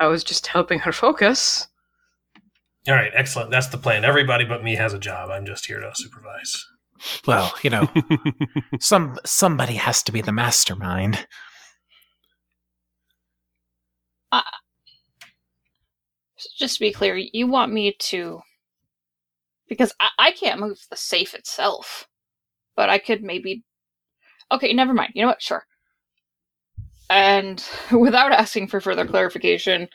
[0.00, 1.68] I was just helping her focus.
[2.88, 3.50] All right, excellent.
[3.50, 4.04] That's the plan.
[4.04, 5.30] Everybody but me has a job.
[5.30, 6.64] I'm just here to supervise.
[7.26, 7.88] Well, you know,
[8.80, 11.26] some somebody has to be the mastermind.
[16.58, 18.42] Just to be clear, you want me to
[19.68, 22.08] because I, I can't move the safe itself,
[22.76, 23.64] but I could maybe.
[24.52, 25.12] Okay, never mind.
[25.14, 25.42] You know what?
[25.42, 25.64] Sure.
[27.10, 29.88] And without asking for further clarification,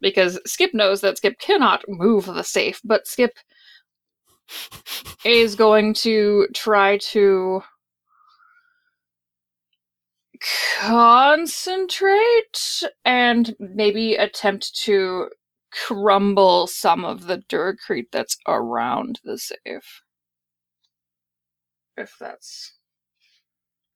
[0.00, 3.32] because Skip knows that Skip cannot move the safe, but Skip
[5.24, 7.62] is going to try to
[10.80, 15.30] concentrate and maybe attempt to
[15.86, 20.02] crumble some of the Duracrete that's around the safe.
[21.96, 22.74] If that's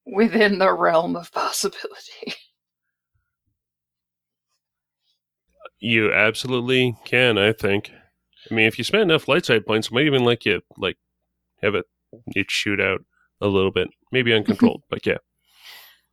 [0.07, 2.35] within the realm of possibility.
[5.81, 7.93] You absolutely can, I think.
[8.51, 10.97] I mean, if you spend enough light side points, it might even let you like
[11.62, 11.85] have it
[12.35, 13.05] it shoot out
[13.41, 15.19] a little bit, maybe uncontrolled, but yeah.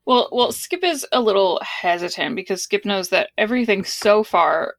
[0.05, 4.75] Well, well, Skip is a little hesitant because Skip knows that everything so far,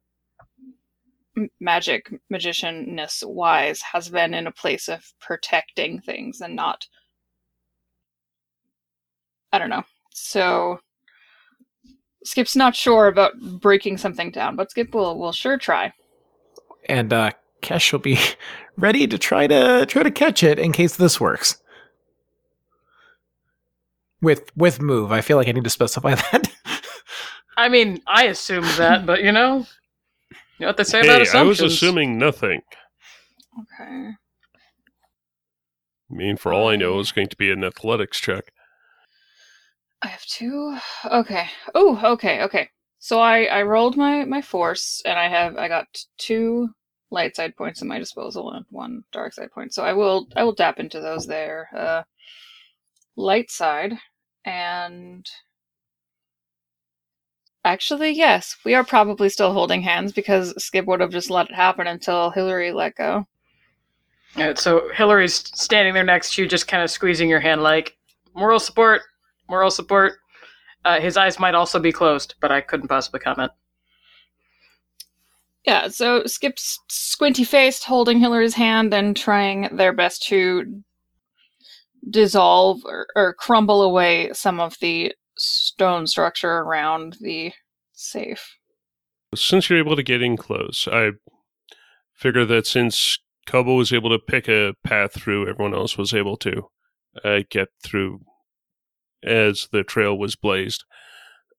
[1.59, 6.87] magic magicianness wise, has been in a place of protecting things and not.
[9.51, 9.83] I don't know.
[10.11, 10.79] So
[12.23, 15.93] Skip's not sure about breaking something down, but Skip will will sure try.
[16.89, 18.19] And uh Kesh will be
[18.77, 21.61] ready to try to try to catch it in case this works.
[24.21, 26.51] With with move, I feel like I need to specify that.
[27.55, 29.65] I mean, I assumed that, but you know,
[30.59, 31.61] you know what they say about Hey, I assumptions.
[31.61, 32.61] was assuming nothing.
[33.59, 34.09] Okay.
[36.09, 38.45] I mean, for all I know, it's going to be an athletics check.
[40.01, 40.77] I have two.
[41.05, 41.47] Okay.
[41.75, 42.69] Oh, okay, okay.
[42.99, 46.69] So I I rolled my my force, and I have I got two
[47.09, 49.73] light side points at my disposal and one dark side point.
[49.73, 51.69] So I will I will tap into those there.
[51.75, 52.03] Uh,
[53.15, 53.93] light side
[54.45, 55.25] and
[57.67, 61.55] actually yes, we are probably still holding hands because Skip would have just let it
[61.55, 63.27] happen until Hillary let go.
[64.35, 67.97] Yeah, so Hillary's standing there next to you, just kind of squeezing your hand, like
[68.35, 69.01] moral support,
[69.49, 70.13] moral support.
[70.85, 73.51] Uh, his eyes might also be closed, but I couldn't possibly comment.
[75.65, 80.81] Yeah, so Skip's squinty faced, holding Hillary's hand and trying their best to
[82.09, 87.53] dissolve or, or crumble away some of the stone structure around the
[87.93, 88.57] safe.
[89.35, 91.11] Since you're able to get in close, I
[92.13, 96.37] figure that since Koba was able to pick a path through, everyone else was able
[96.37, 96.69] to
[97.23, 98.21] uh, get through
[99.23, 100.83] as the trail was blazed.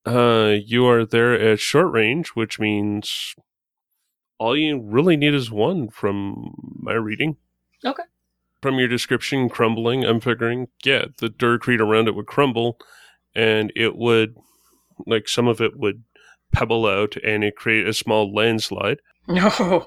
[0.06, 3.34] Uh, you are there at short range, which means
[4.38, 7.36] all you really need is one from my reading.
[7.84, 8.04] Okay.
[8.62, 12.78] From your description, crumbling, I'm figuring, yeah, the Duracrete around it would crumble
[13.38, 14.34] and it would,
[15.06, 16.02] like, some of it would
[16.52, 18.98] pebble out and it create a small landslide.
[19.28, 19.86] No.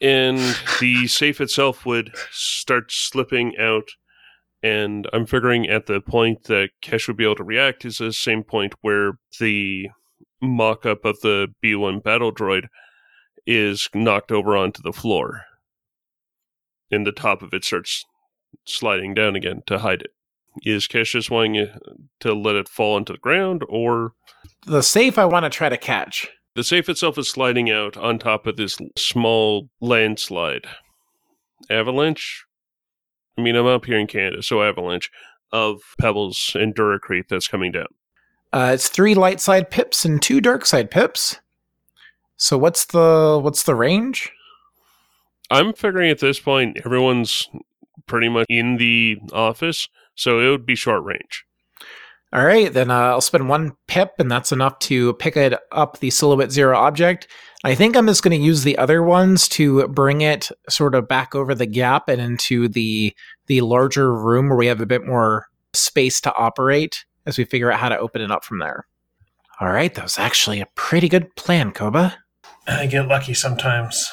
[0.00, 0.38] And
[0.78, 3.88] the safe itself would start slipping out.
[4.62, 8.12] And I'm figuring at the point that Kesh would be able to react is the
[8.12, 9.88] same point where the
[10.40, 12.66] mock up of the B1 battle droid
[13.46, 15.42] is knocked over onto the floor.
[16.92, 18.04] And the top of it starts
[18.64, 20.12] sliding down again to hide it.
[20.64, 21.70] Is Kesh just wanting it
[22.20, 24.12] to let it fall into the ground, or
[24.66, 26.28] The safe I want to try to catch.
[26.54, 30.66] the safe itself is sliding out on top of this small landslide?
[31.70, 32.44] Avalanche?
[33.38, 35.10] I mean, I'm up here in Canada, so avalanche
[35.52, 37.86] of pebbles and Duracrete that's coming down.
[38.52, 41.40] Uh, it's three light side pips and two dark side pips.
[42.36, 44.30] So what's the what's the range?
[45.50, 47.48] I'm figuring at this point everyone's
[48.06, 51.44] pretty much in the office, so it would be short range.
[52.34, 55.98] All right, then uh, I'll spend one pip, and that's enough to pick it up
[55.98, 57.28] the silhouette zero object.
[57.62, 61.06] I think I'm just going to use the other ones to bring it sort of
[61.06, 63.14] back over the gap and into the
[63.48, 67.70] the larger room where we have a bit more space to operate as we figure
[67.70, 68.86] out how to open it up from there.
[69.60, 72.16] All right, that was actually a pretty good plan, Koba.
[72.66, 74.10] I get lucky sometimes.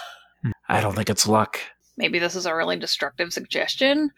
[0.67, 1.59] I don't think it's luck.
[1.97, 4.11] Maybe this is a really destructive suggestion.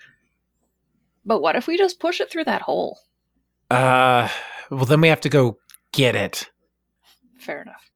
[1.25, 2.99] But what if we just push it through that hole?
[3.69, 4.27] Uh,
[4.69, 5.57] well, then we have to go
[5.91, 6.49] get it.
[7.39, 7.91] Fair enough.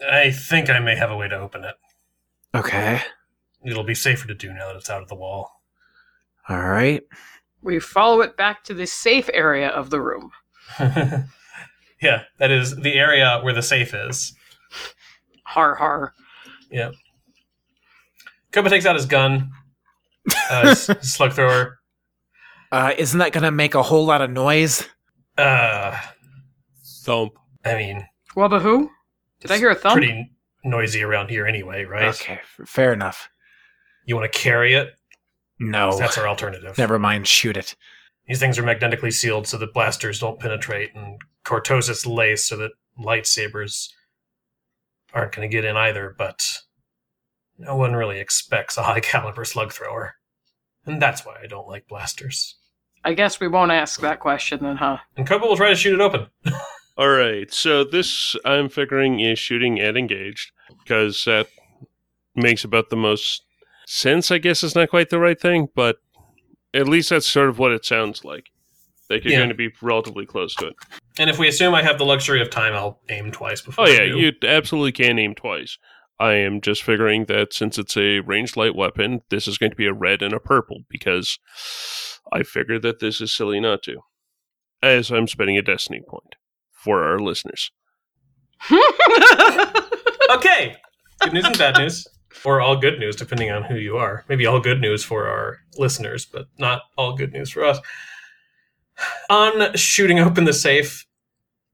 [0.00, 1.74] I think I may have a way to open it.
[2.54, 3.00] Okay.
[3.64, 5.50] It'll be safer to do now that it's out of the wall.
[6.48, 7.02] All right.
[7.62, 10.30] We follow it back to the safe area of the room.
[10.78, 14.34] yeah, that is the area where the safe is.
[15.44, 16.12] Har har.
[16.70, 16.92] Yeah.
[18.52, 19.50] Koba takes out his gun,
[20.50, 21.78] uh, slug thrower.
[22.72, 24.86] Uh, isn't that going to make a whole lot of noise?
[25.38, 25.96] Uh,
[27.02, 27.32] Thump.
[27.64, 28.06] I mean,
[28.36, 28.90] Wubba who?
[29.40, 29.94] Did I hear a thump?
[29.96, 30.30] pretty
[30.64, 32.08] noisy around here anyway, right?
[32.08, 33.28] Okay, fair enough.
[34.06, 34.94] You want to carry it?
[35.58, 35.96] No.
[35.96, 36.76] That's our alternative.
[36.78, 37.76] Never mind, shoot it.
[38.26, 42.72] These things are magnetically sealed so that blasters don't penetrate, and cortosis lace so that
[42.98, 43.88] lightsabers
[45.14, 46.14] aren't going to get in either.
[46.16, 46.44] But
[47.58, 50.14] no one really expects a high caliber slug thrower,
[50.84, 52.55] and that's why I don't like blasters.
[53.06, 54.98] I guess we won't ask that question then, huh?
[55.16, 56.26] And Koba will try to shoot it open.
[56.98, 60.50] All right, so this I'm figuring is shooting at engaged
[60.82, 61.46] because that
[62.34, 63.42] makes about the most
[63.86, 64.30] sense.
[64.30, 65.98] I guess is not quite the right thing, but
[66.74, 68.46] at least that's sort of what it sounds like.
[69.08, 69.38] Like you're Yeah.
[69.38, 70.74] going to be relatively close to it.
[71.18, 73.84] And if we assume I have the luxury of time, I'll aim twice before.
[73.86, 74.18] Oh I yeah, do.
[74.18, 75.78] you absolutely can aim twice.
[76.18, 79.76] I am just figuring that since it's a ranged light weapon, this is going to
[79.76, 81.38] be a red and a purple because
[82.32, 83.98] I figure that this is silly not to.
[84.82, 86.36] As I'm spending a destiny point
[86.72, 87.70] for our listeners.
[90.30, 90.76] Okay.
[91.20, 92.06] Good news and bad news.
[92.44, 94.24] Or all good news, depending on who you are.
[94.28, 97.78] Maybe all good news for our listeners, but not all good news for us.
[99.30, 101.06] On shooting open the safe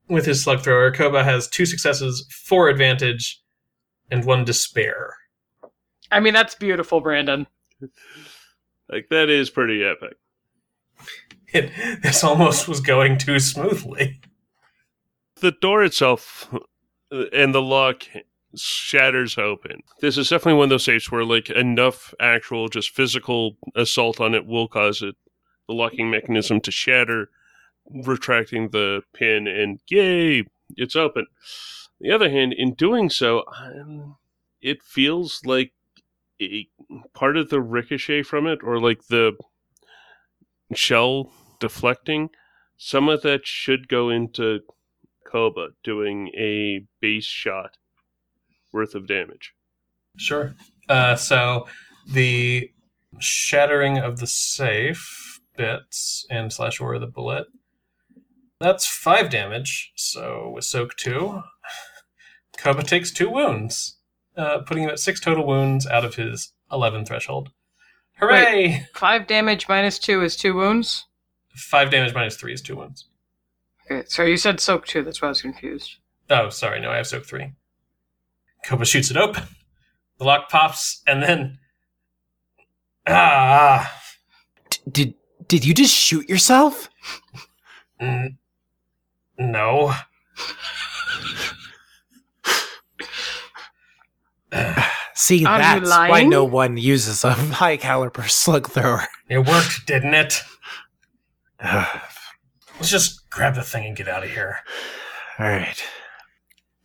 [0.09, 3.42] with his slug thrower, Koba has two successes, four advantage,
[4.13, 5.17] and one despair.
[6.11, 7.47] I mean, that's beautiful, Brandon.
[8.89, 10.17] Like that is pretty epic.
[11.55, 11.71] It,
[12.03, 14.23] this almost was going too smoothly.
[15.43, 16.51] The door itself
[17.11, 18.05] and the lock
[18.57, 19.83] shatters open.
[20.01, 24.35] This is definitely one of those safes where like enough actual just physical assault on
[24.35, 25.15] it will cause it
[25.69, 27.29] the locking mechanism to shatter,
[27.91, 30.45] retracting the pin and yay,
[30.77, 31.27] it's open.
[32.03, 34.17] The other hand, in doing so, um,
[34.61, 35.73] it feels like
[36.41, 36.67] a
[37.15, 39.33] part of the ricochet from it or like the
[40.75, 42.31] shell deflecting,
[42.77, 44.61] some of that should go into
[45.25, 47.77] Koba doing a base shot
[48.73, 49.55] worth of damage.
[50.17, 50.57] Sure.
[50.89, 51.69] Uh, so
[52.07, 52.71] the
[53.21, 57.47] shattering of the safe bits and slash or the bullet.
[58.61, 59.93] That's five damage.
[59.95, 61.43] So with soak two,
[62.63, 63.97] Koba takes two wounds,
[64.37, 67.51] uh, putting him at six total wounds out of his eleven threshold.
[68.19, 68.87] Hooray!
[68.95, 71.07] Five damage minus two is two wounds.
[71.57, 73.09] Five damage minus three is two wounds.
[73.91, 75.03] Okay, so you said soak two.
[75.03, 75.97] That's why I was confused.
[76.31, 77.53] Oh, sorry, no, I have soak three.
[78.65, 79.43] Koba shoots it open.
[80.19, 81.59] The lock pops, and then
[83.09, 83.93] ah.
[84.71, 85.15] D- did
[85.49, 86.89] did you just shoot yourself?
[87.99, 88.39] N-
[89.37, 89.95] no.
[95.23, 99.05] See, Are that's why no one uses a high caliber slug thrower.
[99.29, 100.41] It worked, didn't it?
[101.63, 104.59] Let's just grab the thing and get out of here.
[105.39, 105.85] All right.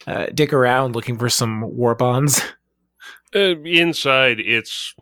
[0.06, 2.42] Uh, dig around looking for some war bonds.
[3.36, 4.94] Uh, inside, it's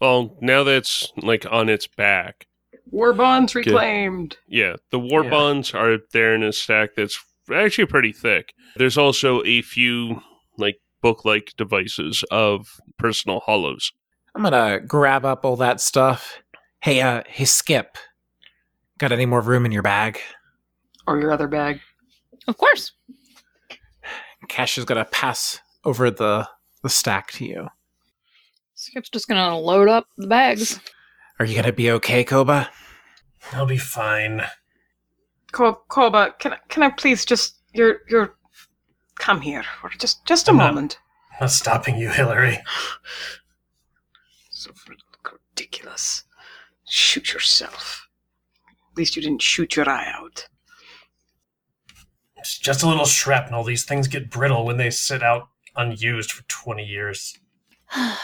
[0.00, 2.46] well now that's like on its back.
[2.90, 4.38] War bonds reclaimed.
[4.48, 5.30] Yeah, the war Yeah.
[5.30, 7.18] bonds are there in a stack that's
[7.54, 8.54] actually pretty thick.
[8.76, 10.22] There's also a few
[10.56, 13.92] like book-like devices of personal holos.
[14.34, 16.42] I'm gonna grab up all that stuff.
[16.80, 17.98] Hey, uh, hey, Skip.
[18.98, 20.20] Got any more room in your bag?
[21.06, 21.80] Or your other bag.
[22.46, 22.92] Of course.
[24.48, 26.48] Kesh is gonna pass over the
[26.82, 27.68] the stack to you.
[28.74, 30.80] Skip's just gonna load up the bags.
[31.38, 32.70] Are you gonna be okay, Koba?
[33.52, 34.42] I'll be fine.
[35.52, 38.34] Koba, can I, can I please just you're you're
[39.18, 40.98] come here for just just a I'm moment.
[41.32, 42.58] I'm not stopping you, Hillary.
[44.50, 44.72] So
[45.50, 46.24] ridiculous.
[46.88, 48.08] Shoot yourself.
[48.92, 50.48] At least you didn't shoot your eye out.
[52.36, 53.64] It's just a little shrapnel.
[53.64, 57.36] These things get brittle when they sit out unused for 20 years.
[57.96, 58.16] All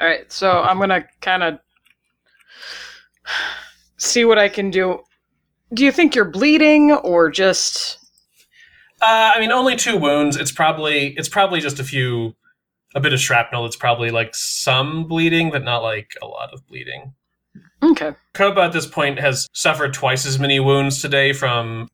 [0.00, 1.58] right, so I'm gonna kind of
[3.98, 5.00] see what I can do.
[5.74, 7.98] Do you think you're bleeding or just?
[9.00, 10.36] Uh, I mean, only two wounds.
[10.36, 12.34] It's probably it's probably just a few,
[12.94, 13.64] a bit of shrapnel.
[13.66, 17.14] It's probably like some bleeding, but not like a lot of bleeding.
[17.82, 18.12] Okay.
[18.34, 21.88] Koba at this point has suffered twice as many wounds today from,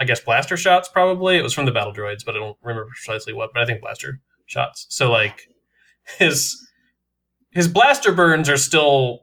[0.00, 0.88] I guess, blaster shots.
[0.88, 3.50] Probably it was from the battle droids, but I don't remember precisely what.
[3.54, 4.86] But I think blaster shots.
[4.88, 5.48] So like,
[6.18, 6.58] his
[7.50, 9.20] his blaster burns are still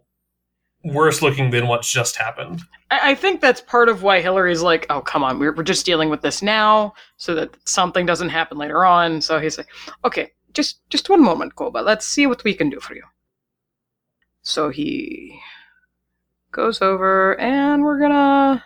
[0.83, 2.61] worse looking than what's just happened.
[2.89, 5.85] I, I think that's part of why Hillary's like, oh, come on, we're, we're just
[5.85, 9.21] dealing with this now so that something doesn't happen later on.
[9.21, 9.67] So he's like,
[10.05, 11.79] okay, just just one moment, Koba.
[11.79, 13.03] Let's see what we can do for you.
[14.41, 15.39] So he
[16.51, 18.63] goes over and we're gonna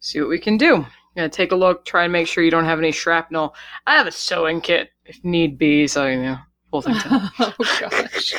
[0.00, 0.84] see what we can do.
[1.16, 3.54] Gonna take a look, try and make sure you don't have any shrapnel.
[3.86, 6.38] I have a sewing kit if need be, so you know,
[6.70, 6.94] full thing.
[7.04, 8.34] oh gosh.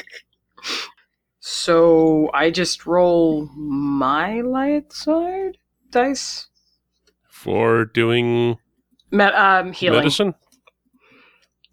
[1.64, 5.60] So I just roll my light side
[5.92, 6.48] dice.
[7.30, 8.58] For doing
[9.12, 10.00] Met, um, healing.
[10.00, 10.34] medicine?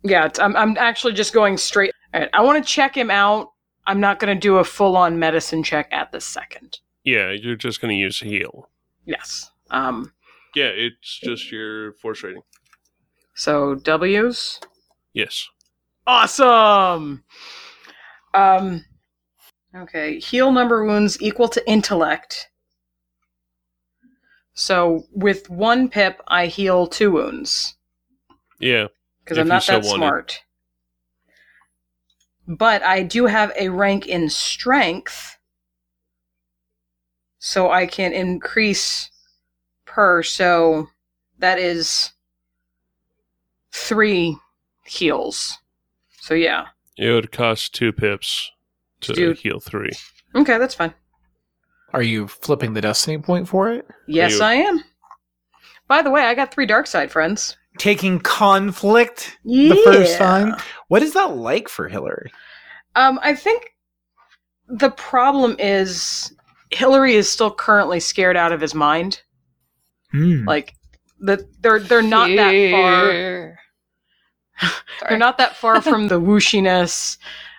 [0.03, 1.93] Yeah, I'm, I'm actually just going straight.
[2.13, 3.53] Right, I want to check him out.
[3.87, 6.81] I'm not going to do a full on medicine check at this second.
[7.05, 8.69] Yeah, you're just going to use heal.
[9.07, 9.51] Yes.
[9.71, 10.13] Um.
[10.55, 12.43] Yeah, it's just your force rating.
[13.35, 14.61] So W's.
[15.15, 15.49] Yes.
[16.07, 17.25] Awesome.
[18.35, 18.85] Um.
[19.75, 20.19] Okay.
[20.19, 22.49] Heal number wounds equal to intellect.
[24.55, 27.77] So with one pip, I heal two wounds.
[28.59, 28.89] Yeah.
[29.23, 29.99] because I'm not so that wanted.
[29.99, 30.41] smart.
[32.49, 35.37] But I do have a rank in strength,
[37.39, 39.11] so I can increase
[39.85, 40.23] per.
[40.23, 40.89] So
[41.39, 42.13] that is
[43.71, 44.39] three
[44.87, 45.59] heals.
[46.23, 48.51] So yeah, It would cost two pips
[49.03, 49.91] to To do- heal three.
[50.35, 50.95] okay, that's fine.
[51.95, 53.87] Are you flipping the destiny point for it?
[54.07, 54.85] Yes, you- I am.
[55.87, 57.57] By the way, I got three dark side friends.
[57.79, 59.71] Taking conflict Yeah.
[59.75, 60.55] the first time.
[60.89, 62.31] What is that like for Hillary?
[62.97, 63.75] Um, I think
[64.67, 66.35] the problem is
[66.71, 69.23] Hillary is still currently scared out of his mind.
[70.11, 70.45] Hmm.
[70.47, 70.75] Like
[71.21, 73.59] the they're they're not that far.
[75.09, 77.17] They're not that far from the wooshiness.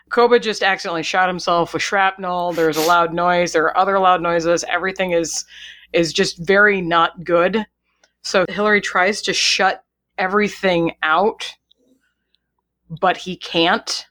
[0.10, 2.54] Koba just accidentally shot himself with shrapnel.
[2.54, 3.54] There's a loud noise.
[3.54, 4.64] There are other loud noises.
[4.68, 5.46] Everything is
[5.94, 7.66] is just very not good.
[8.22, 9.84] So Hillary tries to shut
[10.18, 11.52] everything out,
[13.02, 14.06] but he can't.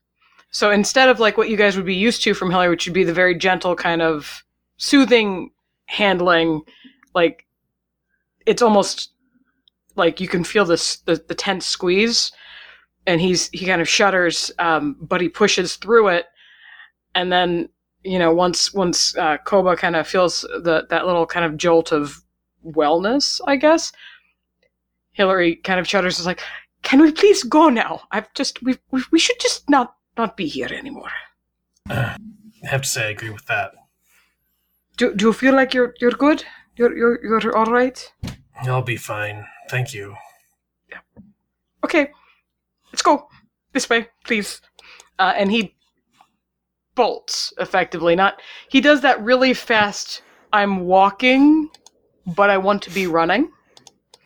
[0.51, 2.95] So instead of like what you guys would be used to from Hillary, which would
[2.95, 4.43] be the very gentle kind of
[4.77, 5.51] soothing
[5.87, 6.63] handling,
[7.15, 7.47] like
[8.47, 9.13] it's almost
[9.95, 12.33] like you can feel this the, the tense squeeze
[13.09, 16.27] and he's he kind of shudders um, but he pushes through it
[17.15, 17.69] and then
[18.05, 21.91] you know once once uh, koba kind of feels the that little kind of jolt
[21.91, 22.23] of
[22.65, 23.93] wellness i guess
[25.13, 26.41] hillary kind of shudders is like
[26.83, 30.47] can we please go now i've just we we, we should just not not be
[30.47, 31.11] here anymore
[31.91, 33.73] I have to say, I agree with that.
[34.97, 36.45] do, do you feel like you're you're good
[36.77, 38.13] you're you're, you're all right
[38.67, 39.47] I'll be fine.
[39.69, 40.17] Thank you.
[40.91, 40.99] Yeah.
[41.85, 42.11] Okay,
[42.93, 43.29] let's go
[43.73, 44.61] this way, please.
[45.19, 45.75] Uh, and he
[46.95, 48.17] bolts effectively.
[48.17, 50.23] Not he does that really fast.
[50.53, 51.69] I'm walking,
[52.27, 53.51] but I want to be running.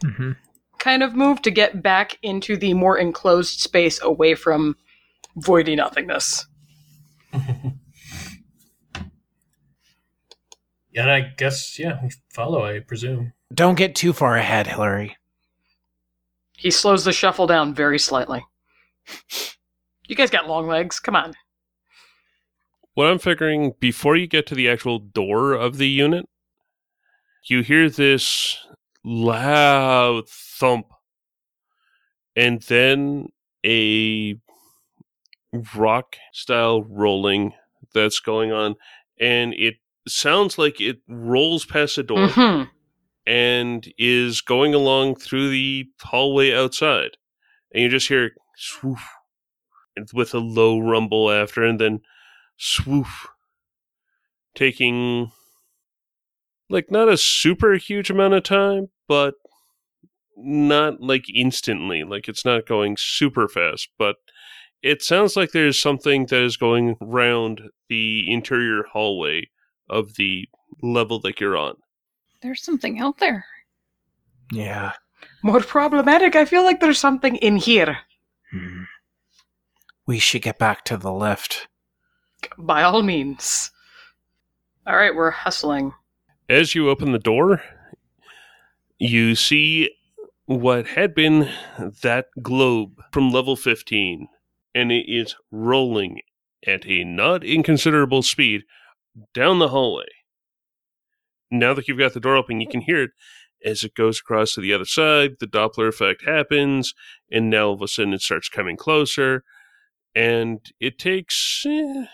[0.04, 0.36] Mhm.
[0.78, 4.76] kind of move to get back into the more enclosed space away from
[5.38, 6.44] voidy nothingness.
[7.32, 7.78] and
[10.96, 13.32] I guess, yeah, we follow, I presume.
[13.54, 15.16] Don't get too far ahead, Hillary.
[16.56, 18.44] He slows the shuffle down very slightly.
[20.08, 21.00] You guys got long legs.
[21.00, 21.34] Come on.
[22.94, 26.28] What I'm figuring before you get to the actual door of the unit,
[27.44, 28.58] you hear this
[29.04, 30.86] loud thump,
[32.36, 33.28] and then
[33.64, 34.36] a
[35.74, 37.52] rock style rolling
[37.94, 38.74] that's going on,
[39.18, 39.76] and it
[40.06, 42.70] sounds like it rolls past the door Mhm.
[43.26, 47.16] and is going along through the hallway outside.
[47.72, 49.00] And you just hear swoof
[49.96, 52.00] and with a low rumble after, and then
[52.58, 53.26] swoof,
[54.54, 55.32] taking
[56.70, 59.34] like not a super huge amount of time, but
[60.36, 62.04] not like instantly.
[62.04, 64.16] Like it's not going super fast, but
[64.82, 69.48] it sounds like there's something that is going round the interior hallway
[69.88, 70.48] of the
[70.82, 71.74] level that you're on.
[72.40, 73.44] There's something out there.
[74.50, 74.92] Yeah.
[75.42, 76.34] More problematic.
[76.34, 77.98] I feel like there's something in here.
[78.52, 78.82] Hmm.
[80.06, 81.68] We should get back to the lift.
[82.58, 83.70] By all means.
[84.86, 85.92] All right, we're hustling.
[86.48, 87.62] As you open the door,
[88.98, 89.90] you see
[90.46, 91.48] what had been
[92.02, 94.28] that globe from level 15,
[94.74, 96.20] and it is rolling
[96.66, 98.62] at a not inconsiderable speed
[99.34, 100.06] down the hallway.
[101.50, 103.10] Now that you've got the door open, you can hear it
[103.64, 105.32] as it goes across to the other side.
[105.40, 106.94] The Doppler effect happens,
[107.30, 109.44] and now all of a sudden it starts coming closer,
[110.14, 111.64] and it takes.
[111.66, 112.04] Eh,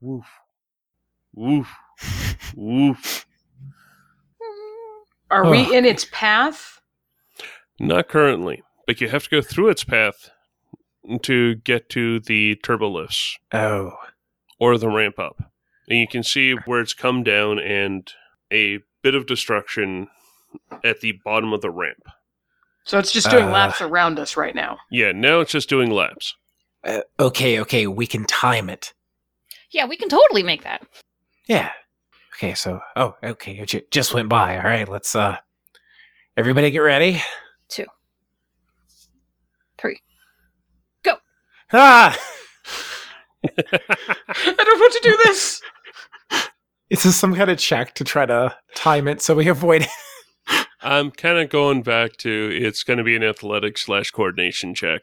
[0.00, 0.26] woof.
[1.34, 1.68] Woof.
[2.54, 3.26] Woof.
[5.30, 5.50] Are Ugh.
[5.50, 6.80] we in its path?
[7.78, 10.30] Not currently, but you have to go through its path
[11.22, 13.92] to get to the turbo lifts Oh.
[14.58, 15.36] or the ramp up.
[15.88, 18.10] And you can see where it's come down and
[18.52, 20.08] a bit of destruction
[20.82, 22.02] at the bottom of the ramp.
[22.82, 23.52] So it's just doing Uh.
[23.52, 24.78] laps around us right now.
[24.90, 26.34] Yeah, now it's just doing laps.
[26.82, 28.94] Uh, okay, okay, we can time it.
[29.70, 30.84] Yeah, we can totally make that.
[31.46, 31.70] Yeah.
[32.34, 34.56] Okay, so oh, okay, it just went by.
[34.56, 35.36] All right, let's uh
[36.36, 37.22] everybody get ready.
[37.68, 37.86] Two.
[39.78, 40.00] Three.
[41.04, 41.14] Go.
[41.72, 42.18] Ah!
[43.44, 45.62] I don't want to do this.
[46.88, 50.66] Is this some kind of check to try to time it so we avoid it?
[50.80, 55.02] I'm kind of going back to it's going to be an athletics slash coordination check.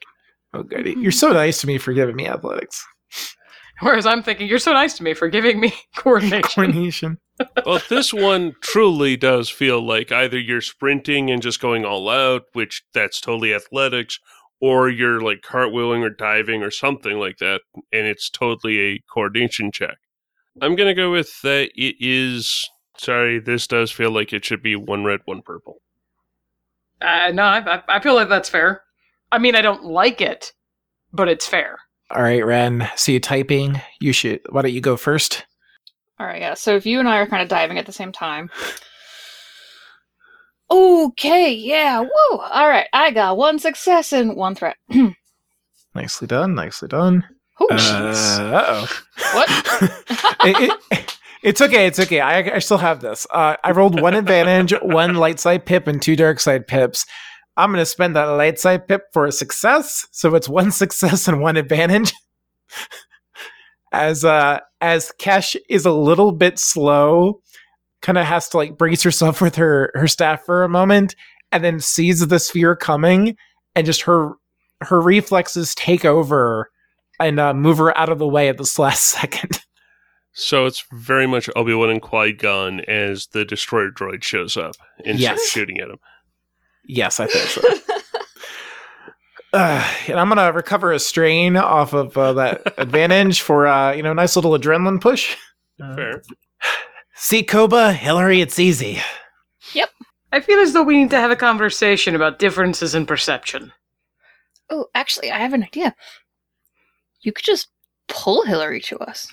[0.54, 0.86] Oh, good.
[0.86, 2.86] You're so nice to me for giving me athletics.
[3.82, 6.42] Whereas I'm thinking, you're so nice to me for giving me coordination.
[6.44, 7.18] Coordination.
[7.66, 12.44] Well, this one truly does feel like either you're sprinting and just going all out,
[12.54, 14.20] which that's totally athletics,
[14.62, 17.62] or you're like cartwheeling or diving or something like that,
[17.92, 19.98] and it's totally a coordination check.
[20.62, 22.70] I'm going to go with that it is.
[22.98, 25.82] Sorry, this does feel like it should be one red, one purple.
[27.02, 28.82] Uh, no, I, I- I feel like that's fair.
[29.32, 30.54] I mean, I don't like it,
[31.12, 31.80] but it's fair.
[32.12, 32.88] All right, Ren.
[32.96, 33.82] See you typing.
[34.00, 34.42] You should.
[34.52, 35.46] Why don't you go first?
[36.20, 36.54] All right, yeah.
[36.54, 38.50] So if you and I are kind of diving at the same time.
[40.72, 42.10] Okay, yeah, woo!
[42.40, 44.78] All right, I got one success and one threat.
[45.96, 46.56] Nicely done.
[46.56, 47.26] Nicely done.
[47.72, 49.00] Oh, Uh oh.
[49.34, 49.50] What?
[50.46, 51.88] it, it, it's okay.
[51.88, 52.20] It's okay.
[52.22, 53.28] I, I still have this.
[53.32, 57.06] Uh, I rolled one advantage, one light side pip, and two dark side pips.
[57.58, 60.08] I'm going to spend that light side pip for a success.
[60.12, 62.14] So it's one success and one advantage.
[63.92, 67.42] as uh, as Kesh is a little bit slow,
[68.02, 71.16] kind of has to like brace herself with her her staff for a moment,
[71.52, 73.36] and then sees the sphere coming,
[73.76, 74.34] and just her
[74.82, 76.70] her reflexes take over
[77.26, 79.60] and uh, move her out of the way at this last second.
[80.34, 84.76] So it's very much Obi Wan and Qui Gon as the destroyer droid shows up
[85.06, 85.36] and Yes.
[85.38, 86.00] starts shooting at him.
[86.86, 87.62] Yes, I think so.
[89.54, 94.02] Uh, and I'm gonna recover a strain off of uh, that advantage for uh, you
[94.02, 95.36] know, nice little adrenaline push.
[95.78, 96.24] Fair.
[97.14, 99.00] See, Koba, Hillary, it's easy.
[99.74, 99.90] Yep.
[100.32, 103.72] I feel as though we need to have a conversation about differences in perception.
[104.72, 105.96] oh, actually, I have an idea.
[107.24, 107.68] You could just
[108.10, 109.28] pull Hillary to us.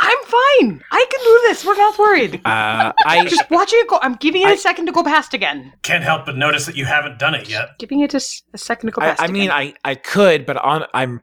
[0.00, 0.82] I'm fine.
[0.92, 1.64] I can do this.
[1.64, 2.34] We're not worried.
[2.44, 3.98] Uh, I Just watching it go.
[4.02, 5.72] I'm giving it I- a second to go past again.
[5.82, 7.70] Can't help but notice that you haven't done it yet.
[7.78, 9.22] Giving it a second to go I, past.
[9.22, 9.74] I mean, again.
[9.84, 11.20] I I could, but on I'm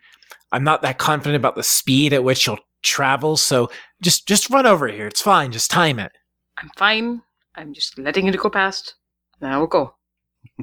[0.51, 3.35] I'm not that confident about the speed at which you'll travel.
[3.37, 3.69] So
[4.01, 5.07] just just run over here.
[5.07, 5.51] It's fine.
[5.51, 6.11] Just time it.
[6.57, 7.21] I'm fine.
[7.55, 8.95] I'm just letting it go past.
[9.41, 9.95] Now we'll go.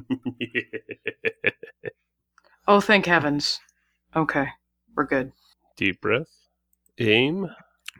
[2.67, 3.59] Oh, thank heavens.
[4.15, 4.47] Okay,
[4.95, 5.33] we're good.
[5.75, 6.29] Deep breath.
[6.99, 7.49] Aim.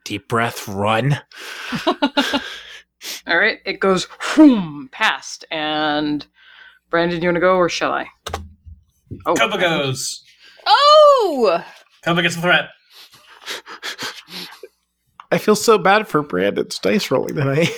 [0.05, 1.19] Deep breath, run.
[3.27, 5.45] All right, it goes whoom past.
[5.51, 6.25] And
[6.89, 8.07] Brandon, you want to go or shall I?
[9.25, 10.23] Oh, Koba goes.
[10.65, 11.63] Oh!
[12.03, 12.69] Koba gets the threat.
[15.31, 17.69] I feel so bad for Brandon's dice rolling tonight.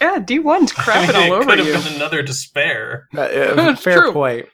[0.00, 3.08] Yeah, D1's crapping I mean, all it over could have been another despair.
[3.16, 4.12] Uh, uh, fair True.
[4.12, 4.46] point.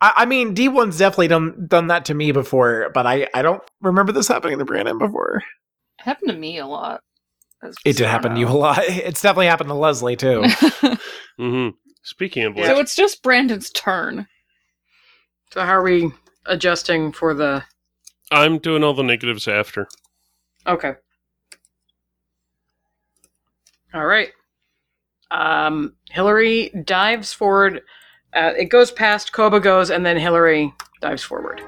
[0.00, 3.62] I, I mean, D1's definitely done done that to me before, but I, I don't
[3.80, 5.42] remember this happening to Brandon before.
[5.98, 7.00] It happened to me a lot.
[7.84, 8.80] It did happen to you a lot.
[8.88, 10.44] It's definitely happened to Leslie too.
[11.38, 11.68] hmm
[12.02, 14.26] Speaking of which, So it's just Brandon's turn.
[15.52, 16.10] So how are we
[16.46, 17.64] adjusting for the?
[18.30, 19.88] I'm doing all the negatives after.
[20.66, 20.94] Okay.
[23.94, 24.30] All right.
[25.30, 27.82] Um, Hillary dives forward.
[28.34, 29.32] Uh, it goes past.
[29.32, 31.60] Koba goes, and then Hillary dives forward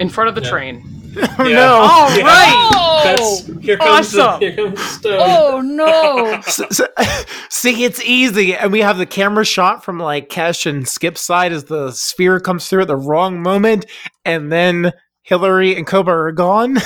[0.00, 0.50] in front of the Yeah.
[0.50, 0.82] train.
[1.16, 1.54] oh Yeah.
[1.54, 1.74] no!
[1.74, 2.24] All Yeah.
[2.24, 2.70] right.
[2.74, 3.02] Oh!
[3.04, 4.40] That's here comes Awesome.
[4.40, 5.18] the, here comes stone.
[5.20, 6.26] Oh no!
[6.46, 10.86] S- s- See, it's easy, and we have the camera shot from like Kesh and
[10.88, 13.86] Skip's side as the sphere comes through at the wrong moment,
[14.24, 16.78] and then Hillary and Koba are gone,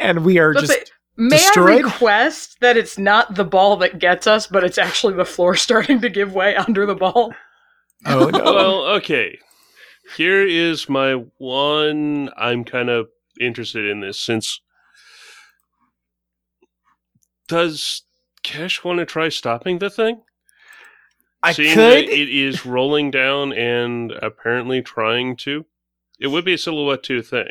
[0.00, 0.86] and we are But just the-
[1.18, 1.82] May destroyed?
[1.82, 5.54] I request that it's not the ball that gets us, but it's actually the floor
[5.56, 7.32] starting to give way under the ball?
[8.06, 8.42] Oh no.
[8.44, 9.38] Well, okay.
[10.16, 12.30] Here is my one.
[12.36, 13.08] I'm kind of
[13.40, 14.60] interested in this since.
[17.48, 18.02] Does
[18.44, 20.22] Kesh want to try stopping the thing?
[21.42, 22.08] I Seeing could.
[22.08, 25.64] that it is rolling down and apparently trying to.
[26.18, 27.48] It would be a silhouette 2 thing.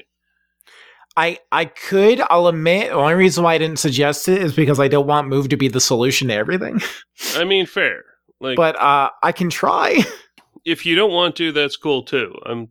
[1.15, 2.21] I I could.
[2.29, 2.89] I'll admit.
[2.89, 5.55] The only reason why I didn't suggest it is because I don't want move to
[5.57, 6.81] be the solution to everything.
[7.35, 8.03] I mean, fair.
[8.41, 9.99] Like, But uh, I can try.
[10.65, 12.33] if you don't want to, that's cool too.
[12.45, 12.69] I'm.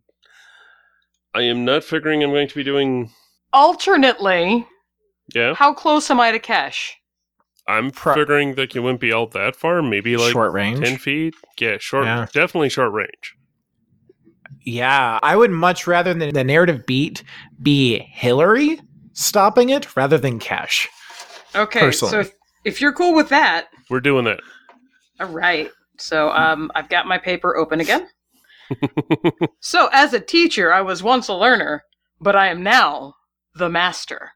[1.35, 3.11] I am not figuring I'm going to be doing.
[3.53, 4.67] Alternately,
[5.35, 6.91] Yeah, how close am I to Kesh?
[7.67, 9.81] I'm Pro- figuring that you wouldn't be out that far.
[9.83, 10.81] Maybe like Short range.
[10.85, 11.35] 10 feet.
[11.59, 12.05] Yeah, short.
[12.05, 12.27] Yeah.
[12.33, 13.35] Definitely short range.
[14.65, 17.23] Yeah, I would much rather than the narrative beat
[17.63, 18.81] be Hillary
[19.13, 20.87] stopping it rather than Kesh.
[21.55, 22.11] Okay, Personally.
[22.13, 22.33] so if,
[22.65, 24.41] if you're cool with that, We're doing that.
[25.21, 25.71] all right.
[25.99, 28.09] So um, I've got my paper open again.
[29.61, 31.85] so as a teacher, I was once a learner,
[32.21, 33.15] but I am now
[33.55, 34.33] the master.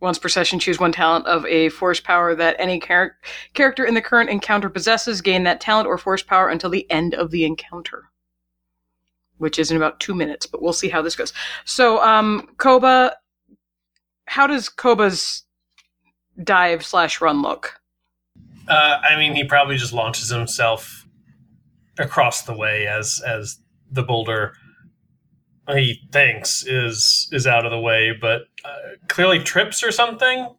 [0.00, 3.16] Once per session, choose one talent of a force power that any char-
[3.54, 5.22] character in the current encounter possesses.
[5.22, 8.10] Gain that talent or force power until the end of the encounter,
[9.38, 10.46] which is in about two minutes.
[10.46, 11.32] But we'll see how this goes.
[11.64, 13.16] So, um, Koba,
[14.26, 15.44] how does Koba's
[16.42, 17.80] dive slash run look?
[18.68, 21.06] Uh, I mean, he probably just launches himself
[21.98, 23.58] across the way as as
[23.90, 24.54] the boulder
[25.68, 30.54] he thinks is is out of the way, but uh, clearly trips or something,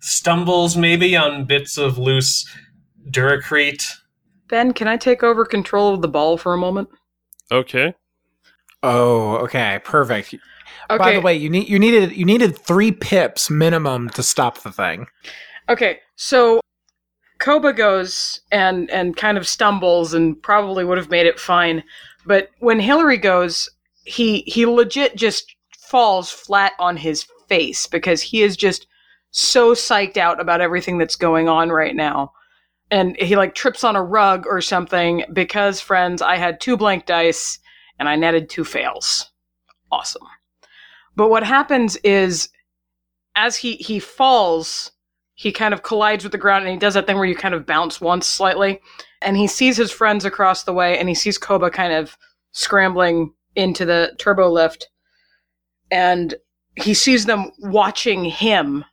[0.00, 2.48] stumbles maybe on bits of loose
[3.10, 3.84] duracrete.
[4.48, 6.88] Ben, can I take over control of the ball for a moment?
[7.50, 7.94] Okay.
[8.82, 10.34] Oh, okay, perfect.
[10.34, 10.98] Okay.
[10.98, 14.72] By the way, you need you needed you needed three pips minimum to stop the
[14.72, 15.06] thing.
[15.68, 16.60] Okay, so
[17.40, 21.82] Koba goes and and kind of stumbles and probably would have made it fine,
[22.26, 23.68] but when Hillary goes,
[24.04, 28.86] he he legit just falls flat on his face because he is just
[29.32, 32.32] so psyched out about everything that's going on right now.
[32.90, 37.06] And he like trips on a rug or something because friends, I had two blank
[37.06, 37.58] dice
[37.98, 39.30] and I netted two fails.
[39.90, 40.22] Awesome.
[41.16, 42.48] But what happens is
[43.34, 44.92] as he he falls,
[45.40, 47.54] he kind of collides with the ground and he does that thing where you kind
[47.54, 48.78] of bounce once slightly.
[49.22, 52.18] And he sees his friends across the way and he sees Koba kind of
[52.52, 54.90] scrambling into the turbo lift.
[55.90, 56.34] And
[56.76, 58.84] he sees them watching him.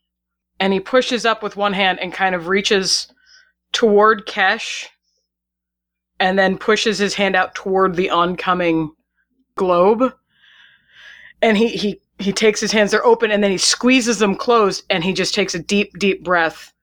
[0.58, 3.12] And he pushes up with one hand and kind of reaches
[3.74, 4.86] toward Kesh
[6.18, 8.94] and then pushes his hand out toward the oncoming
[9.58, 10.14] globe.
[11.42, 14.84] And he he he takes his hands they're open and then he squeezes them closed
[14.90, 16.74] and he just takes a deep deep breath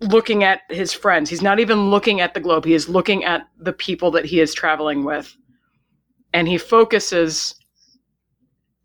[0.00, 1.30] looking at his friends.
[1.30, 2.64] He's not even looking at the globe.
[2.64, 5.34] He is looking at the people that he is traveling with.
[6.32, 7.54] And he focuses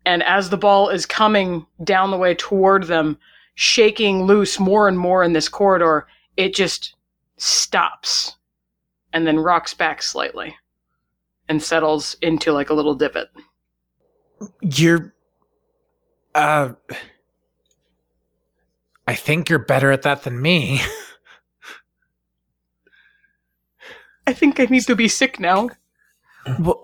[0.06, 3.18] and as the ball is coming down the way toward them
[3.54, 6.94] shaking loose more and more in this corridor it just
[7.36, 8.36] stops
[9.12, 10.56] and then rocks back slightly
[11.48, 13.28] and settles into like a little divot.
[14.62, 15.12] You're
[16.34, 16.72] uh
[19.06, 20.80] I think you're better at that than me.
[24.26, 25.70] I think I need to be sick now.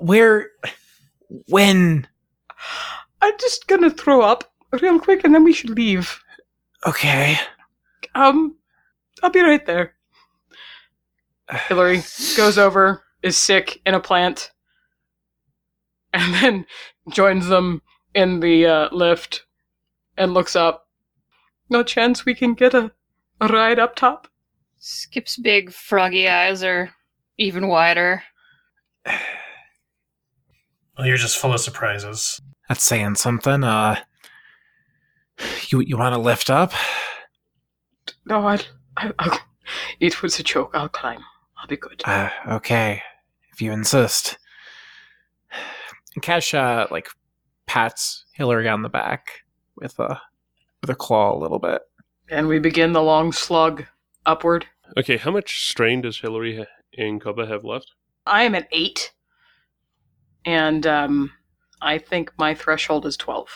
[0.00, 0.50] Where?
[1.48, 2.08] When?
[3.22, 6.20] I'm just gonna throw up real quick and then we should leave.
[6.86, 7.38] Okay.
[8.16, 8.56] Um,
[9.22, 9.94] I'll be right there.
[11.68, 12.02] Hillary
[12.36, 14.50] goes over, is sick in a plant,
[16.12, 16.66] and then
[17.10, 17.82] joins them
[18.16, 19.44] in the uh, lift
[20.16, 20.88] and looks up.
[21.68, 22.90] No chance we can get a,
[23.40, 24.26] a ride up top?
[24.78, 26.90] Skip's big froggy eyes are
[27.38, 28.24] even wider.
[30.98, 32.40] Well, you're just full of surprises.
[32.70, 33.62] That's saying something.
[33.62, 33.96] Uh,
[35.68, 36.72] you you want to lift up?
[38.24, 38.60] No, I,
[38.96, 39.38] I, I'll,
[40.00, 40.70] it was a joke.
[40.72, 41.22] I'll climb.
[41.58, 42.00] I'll be good.
[42.06, 43.02] Uh, okay,
[43.52, 44.38] if you insist.
[46.14, 47.08] And Kesh uh, like
[47.66, 49.42] pats Hillary on the back
[49.76, 50.20] with a
[50.80, 51.82] with a claw a little bit.
[52.30, 53.84] And we begin the long slug
[54.24, 54.66] upward.
[54.96, 57.92] Okay, how much strain does Hillary and Koba have left?
[58.24, 59.12] I am at eight,
[60.44, 61.32] and um,
[61.80, 63.48] I think my threshold is twelve.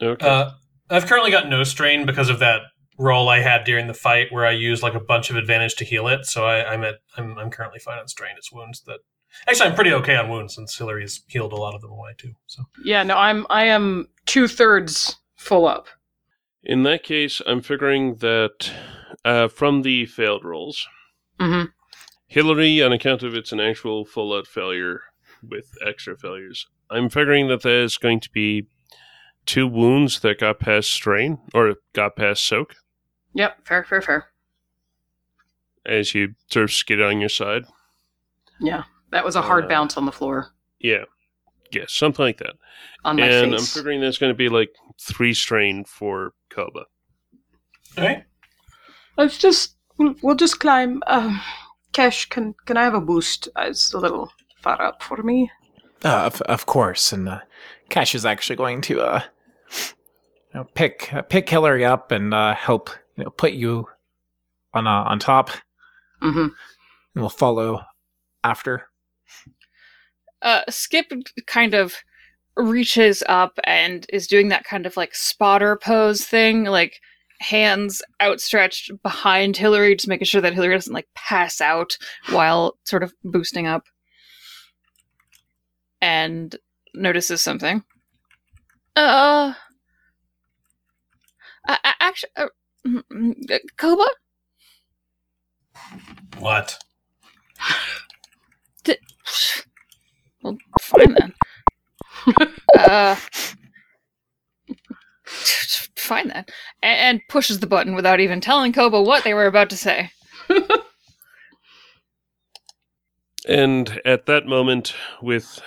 [0.00, 0.26] Okay.
[0.26, 0.50] Uh,
[0.90, 2.62] I've currently got no strain because of that
[2.98, 5.84] roll I had during the fight where I used like a bunch of advantage to
[5.84, 6.26] heal it.
[6.26, 8.32] So I, I'm at I'm, I'm currently fine on strain.
[8.36, 9.00] It's wounds that
[9.48, 12.32] actually I'm pretty okay on wounds since Hillary's healed a lot of them away too.
[12.46, 15.86] So Yeah, no, I'm I am two thirds full up.
[16.64, 18.70] In that case, I'm figuring that
[19.24, 20.86] uh, from the failed rolls,
[21.40, 21.66] Mm-hmm.
[22.26, 25.00] Hillary, on account of it's an actual full out failure
[25.48, 28.66] with extra failures, I'm figuring that there's going to be
[29.46, 32.74] two wounds that got past strain or got past soak
[33.34, 34.26] Yep, fair, fair, fair.
[35.86, 37.64] as you sort of skid on your side.
[38.60, 41.04] Yeah, that was a hard Uh, bounce on the floor Yeah.
[41.70, 42.54] Yeah, something like that.
[43.04, 46.84] on my and I'm figuring there's going to be like three strain for Koba.
[47.98, 48.24] okay,
[49.18, 51.02] Let's just we'll, we'll just climb.
[51.06, 51.40] Um,
[51.92, 53.48] Kesh, can can I have a boost?
[53.54, 54.30] Uh, It's a little
[54.62, 55.50] far up for me.
[56.04, 57.40] Uh, of, of course, and uh,
[57.90, 59.22] Kesh is actually going to uh,
[59.68, 63.88] you know, pick uh, pick Hillary up and uh, help you know put you
[64.72, 65.50] on uh, on top,
[66.22, 66.38] Mm-hmm.
[66.40, 66.52] and
[67.14, 67.82] we'll follow
[68.42, 68.87] after.
[70.42, 71.06] Uh, Skip
[71.46, 71.96] kind of
[72.56, 77.00] reaches up and is doing that kind of like spotter pose thing, like
[77.40, 81.96] hands outstretched behind Hillary, just making sure that Hillary doesn't like pass out
[82.30, 83.84] while sort of boosting up.
[86.00, 86.54] And
[86.94, 87.82] notices something.
[88.94, 89.54] Uh,
[92.00, 92.46] actually, uh,
[92.86, 94.06] mm, mm, uh, Koba,
[96.38, 96.78] what?
[100.56, 101.34] Well, fine then.
[102.78, 103.16] uh,
[105.26, 106.44] fine then.
[106.82, 110.10] A- And, pushes the button without even telling Koba what they were about to say.
[113.48, 115.60] And at that moment, with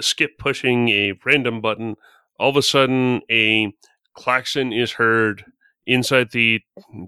[0.00, 1.96] Skip pushing a random button,
[2.40, 3.72] all of a sudden a
[4.14, 5.44] klaxon is heard
[5.86, 6.60] inside the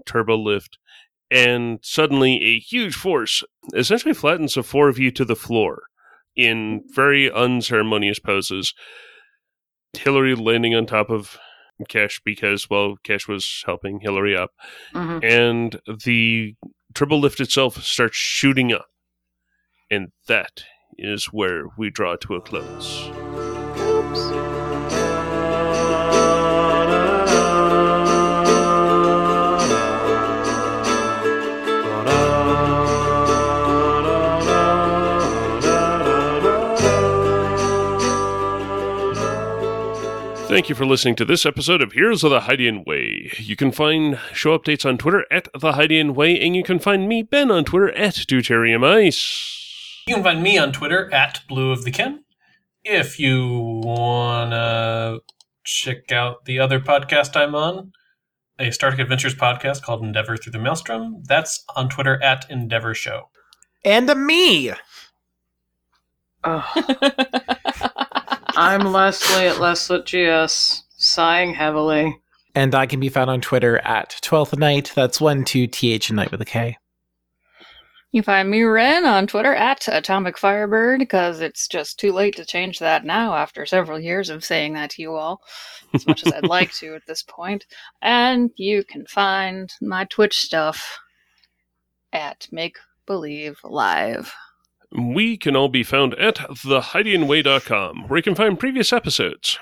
[0.05, 0.77] turbo lift,
[1.31, 3.43] and suddenly a huge force
[3.73, 5.83] essentially flattens the four of you to the floor
[6.37, 8.73] in very unceremonious poses.
[9.93, 11.37] Hillary landing on top of
[11.89, 14.51] Kesh because, well, Kesh was helping Hillary up
[14.93, 15.25] Mm-hmm.
[15.25, 16.55] and the
[16.93, 18.87] turbo lift itself starts shooting up.
[19.89, 20.63] And that
[20.97, 23.09] is where we draw to a close.
[40.57, 43.31] Thank you for listening to this episode of Heroes of the Hydian Way.
[43.37, 47.07] You can find show updates on Twitter at The Hydian Way, and you can find
[47.07, 50.01] me, Ben, on Twitter at Deuterium Ice.
[50.07, 52.23] You can find me on Twitter at Blue of the Ken.
[52.83, 55.19] If you wanna
[55.63, 57.91] check out the other podcast I'm on,
[58.57, 62.95] a Star Trek Adventures podcast called Endeavor Through the Maelstrom, that's on Twitter at Endeavor
[62.95, 63.29] Show.
[63.85, 64.71] And a me.
[68.59, 72.19] I'm Leslie at Leslie GS, sighing heavily.
[72.55, 74.91] And I can be found on Twitter at 12th Night.
[74.95, 76.75] That's one two th and night with a K.
[78.11, 82.45] You find me, Ren, on Twitter at Atomic Firebird, because it's just too late to
[82.45, 85.39] change that now after several years of saying that to you all,
[85.93, 87.67] as much as I'd like to at this point.
[88.01, 90.97] And you can find my Twitch stuff
[92.11, 94.33] at Make Believe Live.
[94.97, 99.59] We can all be found at thehydianway.com, where you can find previous episodes.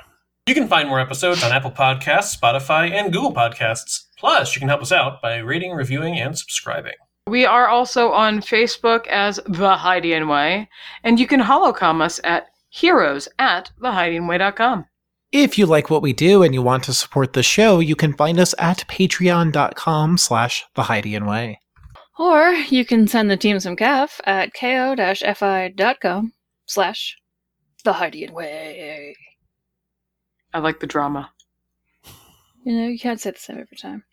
[0.47, 4.05] You can find more episodes on Apple Podcasts, Spotify, and Google Podcasts.
[4.17, 6.93] Plus, you can help us out by rating, reviewing, and subscribing.
[7.27, 10.69] We are also on Facebook as The Hydian Way,
[11.03, 14.85] and you can holocom us at heroes at thehydianway.com.
[15.31, 18.13] If you like what we do and you want to support the show, you can
[18.13, 21.59] find us at patreon.com slash the Hydian Way.
[22.17, 26.33] Or you can send the team some caf at ko-fi.com
[26.65, 27.17] slash
[27.83, 29.15] the Hydian way.
[30.53, 31.31] I like the drama.
[32.63, 34.03] You know, you can't say the same every time.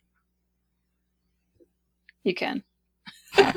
[2.24, 2.64] You can.
[3.34, 3.52] I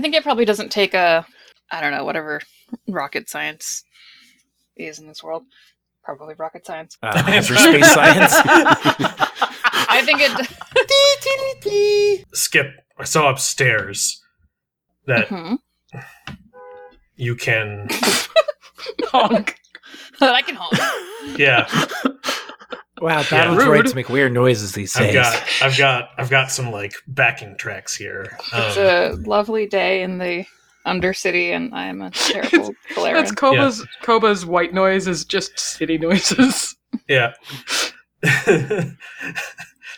[0.00, 1.24] think it probably doesn't take a,
[1.70, 2.40] I don't know, whatever
[2.88, 3.84] rocket science
[4.76, 5.44] is in this world.
[6.04, 6.98] Probably rocket science.
[7.02, 8.32] Uh, hyperspace science.
[9.88, 10.48] I think it.
[12.34, 12.66] Skip,
[12.98, 14.20] I saw upstairs
[15.06, 15.58] that Mhm.
[17.16, 17.88] you can.
[19.04, 19.56] Honk.
[20.20, 20.74] I can honk.
[21.38, 21.66] Yeah,
[23.00, 23.60] wow, battle Yeah.
[23.60, 25.08] droids make weird noises these days.
[25.08, 25.24] I've days.
[25.24, 28.36] got, I've got, I've got some like backing tracks here.
[28.52, 30.44] It's Um, a lovely day in the
[30.86, 33.14] Undercity, and I am a terrible Galarian.
[33.14, 36.76] That's Koba's Koba's white noise is just city noises.
[37.08, 37.32] Yeah.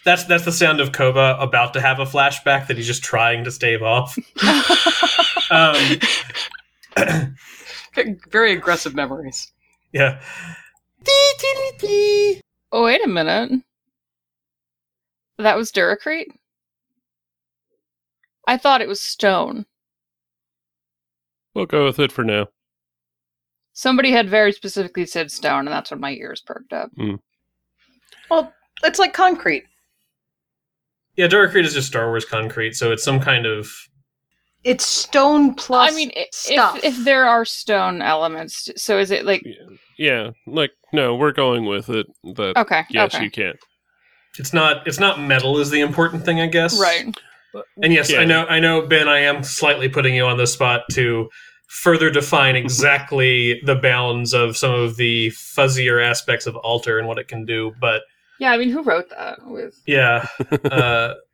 [0.05, 3.45] that's that's the sound of Koba about to have a flashback that he's just trying
[3.45, 4.17] to stave off.
[5.51, 5.99] um,
[8.31, 9.53] Very aggressive memories.
[9.93, 10.21] yeah.
[12.73, 13.63] Oh, wait a minute.
[15.39, 16.33] That was Duracrete?
[18.47, 19.67] I thought it was stone.
[21.55, 22.49] We'll go with it for now.
[23.73, 26.91] Somebody had very specifically said stone, and that's when my ears perked up.
[26.97, 27.17] Hmm.
[28.31, 28.53] Well,
[28.83, 29.65] it's like concrete.
[31.17, 33.71] Yeah, Duracrete is just Star Wars concrete, so it's some kind of
[34.65, 35.93] It's stone plus.
[35.93, 36.79] I mean, stuff.
[36.79, 39.45] if if there are stone elements, so is it like
[39.99, 42.07] Yeah, like no, we're going with it.
[42.37, 42.85] That okay?
[42.91, 43.57] yes, okay, you can't.
[44.39, 46.81] it's not it's not metal is the important thing, I guess.
[46.81, 47.15] right.
[47.83, 48.21] And yes, Yeah.
[48.21, 51.29] I know I know Ben, I am slightly putting you on the spot to
[51.69, 57.19] further define exactly the bounds of some of the fuzzier aspects of alter and what
[57.19, 58.03] it can do, but
[58.39, 59.39] Yeah, I mean, who wrote that?
[59.45, 60.27] With yeah.
[60.71, 61.15] Uh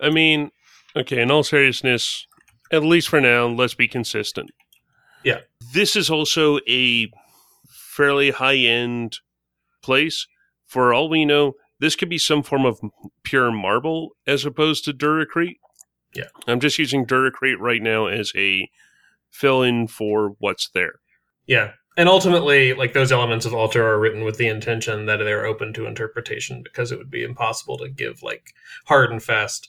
[0.00, 0.50] I mean,
[0.96, 2.26] okay, in all seriousness,
[2.72, 4.50] at least for now, let's be consistent.
[5.24, 5.40] Yeah.
[5.72, 7.08] This is also a
[7.68, 9.18] fairly high end
[9.82, 10.26] place.
[10.66, 11.52] For all we know,
[11.82, 12.80] this could be some form of
[13.24, 15.58] pure marble as opposed to Duracrete.
[16.14, 16.28] Yeah.
[16.46, 18.70] I'm just using Duracrete right now as a
[19.30, 21.00] fill in for what's there.
[21.44, 21.72] Yeah.
[21.96, 25.72] And ultimately, like those elements of Alter are written with the intention that they're open
[25.72, 28.54] to interpretation because it would be impossible to give like
[28.86, 29.68] hard and fast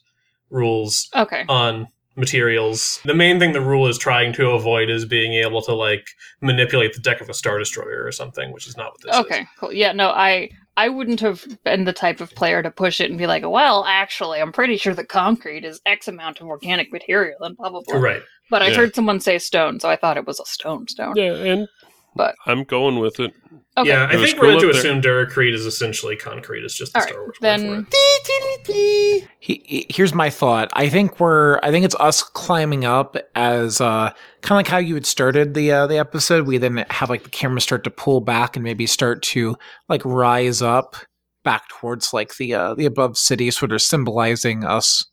[0.52, 3.00] rules okay, on materials.
[3.06, 6.08] The main thing the rule is trying to avoid is being able to like
[6.42, 9.22] manipulate the deck of a star destroyer or something, which is not what this is.
[9.26, 9.74] okay, cool.
[9.74, 13.18] Yeah, no, I I wouldn't have been the type of player to push it and
[13.20, 17.38] be like, well, actually, I'm pretty sure that concrete is X amount of organic material
[17.42, 17.98] and blah blah blah.
[17.98, 18.22] Right.
[18.50, 18.76] But I Yeah.
[18.76, 21.14] heard someone say stone, so I thought it was a stone stone.
[21.16, 21.68] Yeah, and
[22.16, 23.34] But- I'm going with it.
[23.76, 23.90] Okay.
[23.90, 24.76] Yeah, I think we're going to there.
[24.76, 26.64] assume Duracrete is essentially concrete.
[26.64, 29.28] It's just the All right, Star Wars word then- for it.
[29.40, 30.70] He, he- here's my thought.
[30.74, 31.60] I think we're.
[31.64, 34.12] I think it's us climbing up as uh,
[34.42, 36.46] kind of like how you had started the uh, the episode.
[36.46, 39.56] We then have like the camera start to pull back and maybe start to
[39.90, 40.96] like rise up
[41.44, 45.08] back towards like the uh, the above city, sort of symbolizing us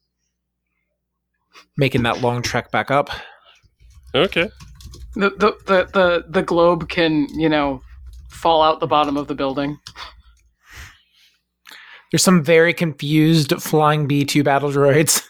[1.79, 3.09] making that long trek back up.
[4.15, 4.51] Okay.
[5.15, 7.83] The, the the the the globe can you know
[8.29, 9.79] fall out the bottom of the building.
[12.11, 15.25] There's some very confused flying B two battle droids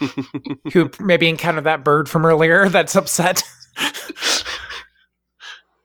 [0.72, 3.42] who maybe encountered that bird from earlier that's upset.